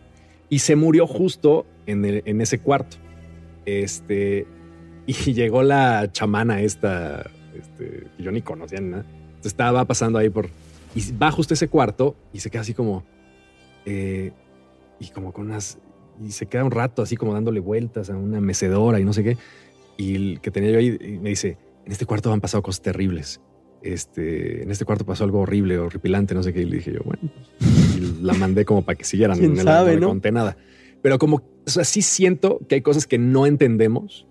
[0.49, 2.97] Y se murió justo en, el- en ese cuarto.
[3.65, 4.45] Este,
[5.05, 9.05] y llegó la chamana esta, este, que yo ni conocía ni nada.
[9.09, 10.49] Entonces, estaba pasando ahí por.
[10.95, 13.03] Y va justo a ese cuarto y se queda así como.
[13.85, 14.31] eh,
[14.99, 15.77] y como con unas.
[16.23, 19.23] Y se queda un rato así como dándole vueltas a una mecedora y no sé
[19.23, 19.37] qué.
[19.97, 22.81] Y el que tenía yo ahí y me dice: En este cuarto han pasado cosas
[22.81, 23.39] terribles.
[23.81, 26.61] Este, en este cuarto pasó algo horrible, horripilante, no sé qué.
[26.61, 29.37] Y le dije yo, bueno, pues", y la mandé como para que siguieran.
[29.39, 30.09] ¿Quién no, sabe, no?
[30.09, 30.57] conté nada.
[31.01, 34.27] Pero como, o sea, sí siento que hay cosas que no entendemos.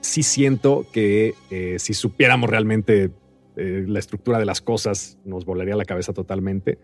[0.00, 3.12] Sí siento que eh, si supiéramos realmente
[3.56, 6.78] eh, la estructura de las cosas, nos volaría la cabeza totalmente.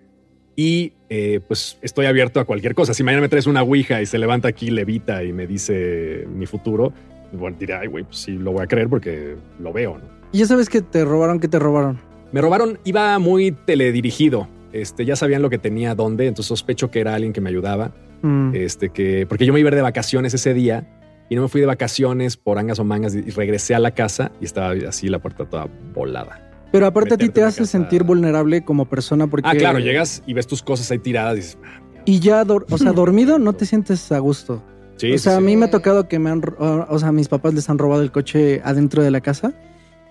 [0.55, 2.95] Y eh, pues estoy abierto a cualquier cosa.
[2.95, 6.47] Si mañana me traes una ouija y se levanta aquí, levita y me dice mi
[6.47, 6.93] futuro,
[7.33, 10.05] bueno, diré, ay, güey, pues sí, lo voy a creer porque lo veo, ¿no?
[10.33, 11.99] Y ya sabes que te robaron, que te robaron.
[12.33, 14.49] Me robaron, iba muy teledirigido.
[14.73, 17.93] Este, ya sabían lo que tenía dónde, entonces sospecho que era alguien que me ayudaba.
[18.23, 18.55] Mm.
[18.55, 20.89] Este, que, porque yo me iba a ir de vacaciones ese día
[21.29, 24.33] y no me fui de vacaciones por angas o mangas y regresé a la casa
[24.41, 26.52] y estaba así la puerta toda volada.
[26.73, 27.71] Pero aparte a ti te hace casa.
[27.73, 29.49] sentir vulnerable como persona porque...
[29.49, 31.81] Ah, claro, llegas y ves tus cosas ahí tiradas y dices, ah.
[32.05, 34.61] Y ya, o sea, dormido no te sientes a gusto.
[34.97, 35.45] sí, o sí, sea, a sí.
[35.45, 36.57] mí me ha tocado que me han, ro-
[36.89, 39.53] o sea, a mis papás les han robado el coche adentro de la casa.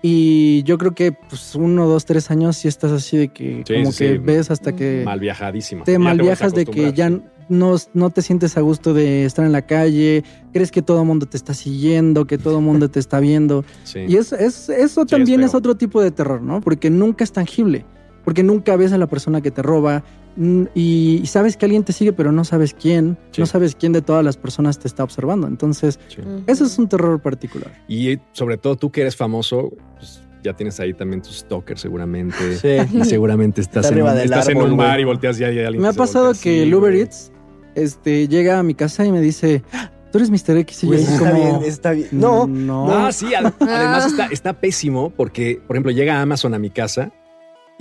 [0.04, 3.74] Y yo creo que pues uno, dos, tres años sí estás así de que Sí,
[3.74, 4.18] como sí, que sí.
[4.18, 5.84] ves hasta que mal viajadísimo.
[5.84, 7.08] te Ya mal viajas de que ya
[7.48, 11.06] no, no te sientes a gusto de estar en la calle, crees que todo el
[11.06, 13.64] mundo te está siguiendo, que todo el mundo te está viendo.
[13.94, 16.60] Y es, es- eso también es otro tipo de terror, ¿no?
[16.60, 17.84] Porque nunca es tangible,
[18.24, 20.02] porque nunca ves a la persona que te roba
[20.74, 23.40] y, y sabes que alguien te sigue, pero no sabes quién, Sí.
[23.40, 25.46] no sabes quién de todas las personas te está observando.
[25.46, 26.18] Entonces, Sí.
[26.46, 27.70] eso es un terror particular.
[27.88, 32.56] Y sobre todo tú que eres famoso, pues ya tienes ahí también tus stalkers seguramente.
[32.56, 32.68] Sí.
[32.98, 35.82] Y seguramente estás, Está en, un- estás en un bar y volteas y hay alguien
[35.82, 36.94] Me ha pasado voltea que así, el Uber.
[36.94, 37.32] Eats
[37.74, 40.56] este, llega a mi casa y me dice, "Ah, tú eres Mr.
[40.58, 41.34] X y yo está como...
[41.34, 42.08] bien, está bien.
[42.12, 42.90] No, no.
[42.94, 47.12] Ah, sí, ad- además está, está pésimo porque, por ejemplo, llega Amazon a mi casa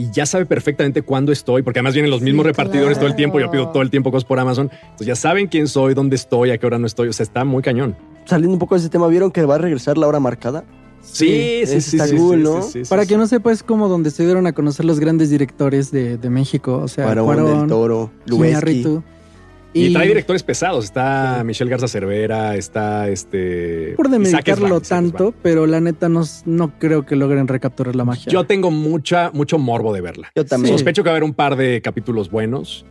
[0.01, 3.15] y ya sabe perfectamente cuándo estoy, porque además vienen los mismos Sí, repartidores todo el
[3.15, 6.15] tiempo, yo pido todo el tiempo cosas por Amazon, entonces ya saben quién soy, dónde
[6.15, 7.95] estoy, a qué hora no estoy, o sea, está muy cañón.
[8.25, 10.63] saliendo un poco de ese tema, ¿vieron que va a regresar la hora marcada?
[11.03, 12.61] Sí, sí, sí, está sí, cool, sí, ¿no?
[12.61, 13.09] sí, sí, sí, Para sí.
[13.09, 16.29] que no sepa, es como donde se dieron a conocer los grandes directores de, de
[16.29, 16.77] México.
[16.77, 18.85] O sea, Cuarón, Cuarón, del Toro, Lubeski.
[19.73, 20.83] Y, trae directores pesados.
[20.85, 21.45] Está Sí.
[21.45, 23.93] Michelle Garza Cervera, está este.
[23.95, 28.31] por demeritarlo Isaac tanto, pero la neta no, no creo que logren recapturar la magia.
[28.31, 30.29] Yo tengo mucha, mucho morbo de verla.
[30.35, 30.73] Yo también.
[30.75, 32.85] Sospecho que va a haber un par de capítulos buenos.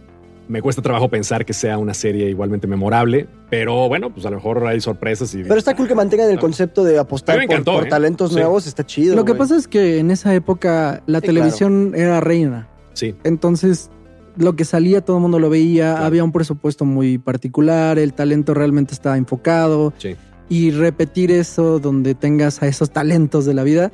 [0.49, 4.37] Me cuesta trabajo pensar que sea una serie igualmente memorable, pero bueno, pues a lo
[4.37, 5.33] mejor hay sorpresas.
[5.35, 7.89] Y, Pero está cool que mantengan el concepto de apostar me por, encantó, por ¿eh?
[7.91, 8.37] talentos Sí.
[8.37, 9.15] nuevos, está chido.
[9.15, 12.69] Lo que pasa es que en esa época la Sí, televisión era reina.
[12.95, 13.91] Sí, Entonces,
[14.37, 16.07] lo que salía todo el mundo lo veía, Claro.
[16.07, 19.93] había un presupuesto muy particular, el talento realmente estaba enfocado.
[19.99, 20.17] sí.
[20.53, 23.93] Y repetir eso donde tengas a esos talentos de la vida,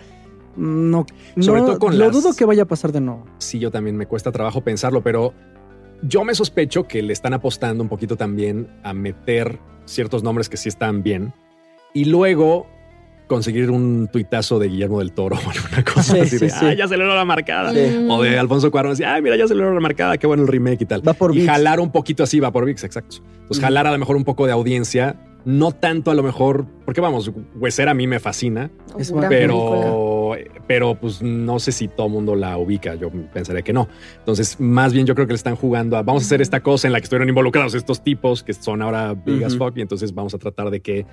[0.56, 1.04] no,
[1.38, 3.26] Sobre no- todo con lo las- dudo que vaya a pasar de nuevo.
[3.36, 5.34] Sí, yo también me cuesta trabajo pensarlo, pero
[6.02, 10.56] yo me sospecho que le están apostando un poquito también a meter ciertos nombres que
[10.56, 11.34] sí están bien
[11.92, 12.66] y luego
[13.26, 16.66] conseguir un tuitazo de Guillermo del Toro o alguna cosa Sí, así de, sí, sí.
[16.66, 17.72] ah, ya se le la marcada.
[17.72, 18.06] Sí.
[18.08, 20.48] O de Alfonso Cuarón, así, ay, mira, ya se le la marcada, qué bueno el
[20.48, 21.06] remake y tal.
[21.06, 21.46] Va por y VIX.
[21.50, 23.16] jalar un poquito así, va por VIX, exacto.
[23.42, 27.00] Entonces, jalar a lo mejor un poco de audiencia, no tanto a lo mejor, porque
[27.00, 30.32] vamos, Huesera a mí me fascina, Es pero,
[30.66, 32.96] pero pues no sé si todo el mundo la ubica.
[32.96, 33.88] Yo pensaría que no.
[34.18, 36.88] Entonces, más bien yo creo que le están jugando a vamos a hacer esta cosa
[36.88, 39.66] en la que estuvieron involucrados estos tipos que son ahora big as Ujú.
[39.66, 39.76] fuck.
[39.76, 41.06] Y entonces vamos a tratar de que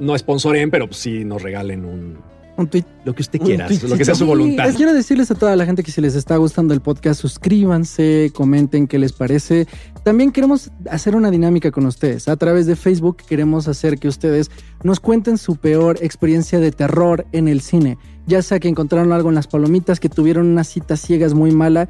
[0.00, 2.18] no sponsoren, pero pues sí nos regalen un
[2.56, 2.84] Un tweet.
[3.04, 4.66] lo que usted quiera, lo que sea su voluntad.
[4.66, 8.32] Les quiero decirles a toda la gente que si les está gustando el podcast, suscríbanse,
[8.34, 9.66] comenten qué les parece.
[10.02, 12.28] También queremos hacer una dinámica con ustedes.
[12.28, 14.50] A través de Facebook queremos hacer que ustedes
[14.82, 17.98] nos cuenten su peor experiencia de terror en el cine.
[18.26, 21.88] Ya sea que encontraron algo en las palomitas, que tuvieron una cita ciegas muy mala.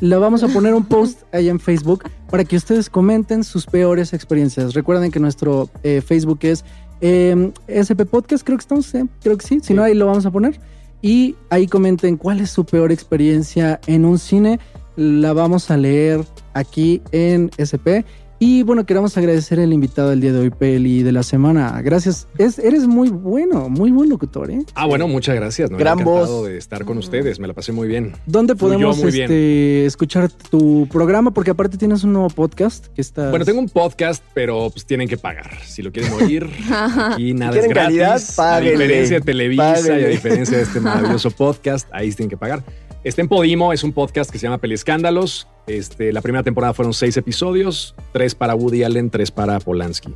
[0.00, 4.14] Lo vamos a poner un post ahí en Facebook para que ustedes comenten sus peores
[4.14, 4.72] experiencias.
[4.72, 6.64] Recuerden que nuestro eh, Facebook es
[7.00, 9.60] eh, SP Podcast, creo que estamos, eh, creo que sí.
[9.60, 9.74] Si Sí.
[9.74, 10.58] no, ahí lo vamos a poner
[11.02, 14.58] y ahí comenten cuál es su peor experiencia en un cine.
[14.96, 18.04] la vamos a leer aquí en SP.
[18.38, 21.80] Y bueno, queremos agradecer al invitado del día de hoy, Peli, de la semana.
[21.82, 22.26] Gracias.
[22.36, 24.64] Es, eres muy bueno, muy buen locutor, ¿eh?
[24.74, 25.70] Ah, bueno, muchas gracias.
[25.70, 25.78] ¿no?
[25.78, 26.46] Gran voz.
[26.46, 27.38] de estar con ustedes.
[27.38, 28.12] Me la pasé muy bien.
[28.26, 29.24] ¿Dónde podemos bien.
[29.24, 31.32] este, escuchar tu programa?
[31.32, 33.30] Porque aparte tienes un nuevo podcast que está.
[33.30, 35.58] Bueno, tengo un podcast, pero pues tienen que pagar.
[35.64, 38.34] Si lo quieren oír, aquí nada es quieren gratis.
[38.36, 42.36] calidad, a diferencia de Televisa y a diferencia de este maravilloso podcast, ahí tienen que
[42.36, 42.64] pagar.
[43.04, 45.46] Está en Podimo, es un podcast que se llama Peliescándalos.
[45.66, 50.14] Este, la primera temporada fueron seis episodios, tres para Woody Allen, tres para Polanski.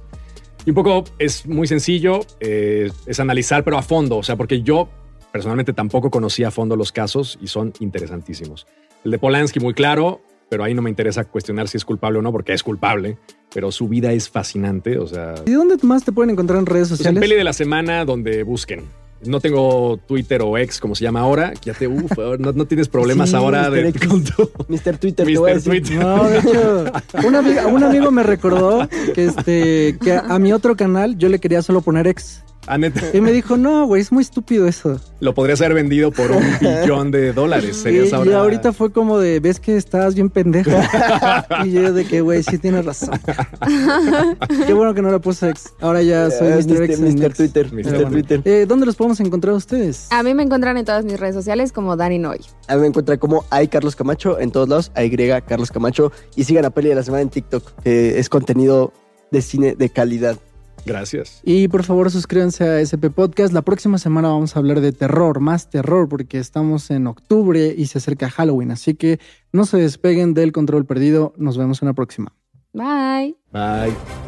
[0.64, 4.62] Y un poco es muy sencillo, eh, es analizar, pero a fondo, o sea, porque
[4.62, 4.88] yo
[5.32, 8.66] personalmente tampoco conocía a fondo los casos y son interesantísimos.
[9.04, 12.22] El de Polanski muy claro, pero ahí no me interesa cuestionar si es culpable o
[12.22, 13.18] no, porque es culpable,
[13.52, 16.88] pero su vida es fascinante, o sea, ¿Y dónde más te pueden encontrar en redes
[16.88, 17.20] pues el sociales?
[17.20, 18.86] peli de la semana donde busquen.
[19.24, 21.52] No tengo Twitter o ex, como se llama ahora.
[21.64, 23.72] Ya te, uf, no, no tienes problemas Sí, ahora Mr.
[23.72, 24.06] de X.
[24.08, 24.98] con tu Mr.
[24.98, 25.72] Twitter, voy a decir.
[25.82, 25.98] Twitter.
[25.98, 26.84] No, de hecho,
[27.26, 31.38] un amigo, un amigo me recordó que, este, que a mi otro canal yo le
[31.40, 32.42] quería solo poner ex.
[32.70, 35.00] Ah, neta, Y me dijo, no, güey, es muy estúpido eso.
[35.20, 37.78] lo podrías haber vendido por un billón de dólares.
[37.78, 38.40] Y, Serías y ahora.
[38.40, 40.70] ahorita fue como de, ves que estabas bien pendejo.
[41.64, 43.18] y yo de que, güey, sí tienes razón.
[44.66, 45.72] Qué bueno que no le puse ex.
[45.80, 46.82] Ahora ya soy Mr.
[46.84, 47.00] X.
[47.00, 47.32] en Mr.
[47.34, 47.72] Twitter.
[47.72, 47.82] Mr.
[47.82, 48.10] Bueno.
[48.10, 48.42] Twitter.
[48.44, 50.08] Eh, ¿Dónde los podemos encontrar a ustedes?
[50.10, 52.40] A mí me encuentran en todas mis redes sociales como Dani Noy.
[52.66, 55.10] A mí me encuentra como hay Carlos Camacho en todos lados, hay
[55.46, 56.12] Carlos Camacho.
[56.36, 58.92] Y sigan a Peli de la Semana en TikTok, que es contenido
[59.30, 60.36] de cine de calidad.
[60.84, 61.40] Gracias.
[61.44, 63.52] Y por favor suscríbanse a SP Podcast.
[63.52, 67.86] La próxima semana vamos a hablar de terror, más terror, porque estamos en octubre y
[67.86, 68.70] se acerca Halloween.
[68.70, 69.20] Así que
[69.52, 71.34] no se despeguen del control perdido.
[71.36, 72.34] Nos vemos en la próxima.
[72.72, 73.36] Bye.
[73.52, 74.27] Bye.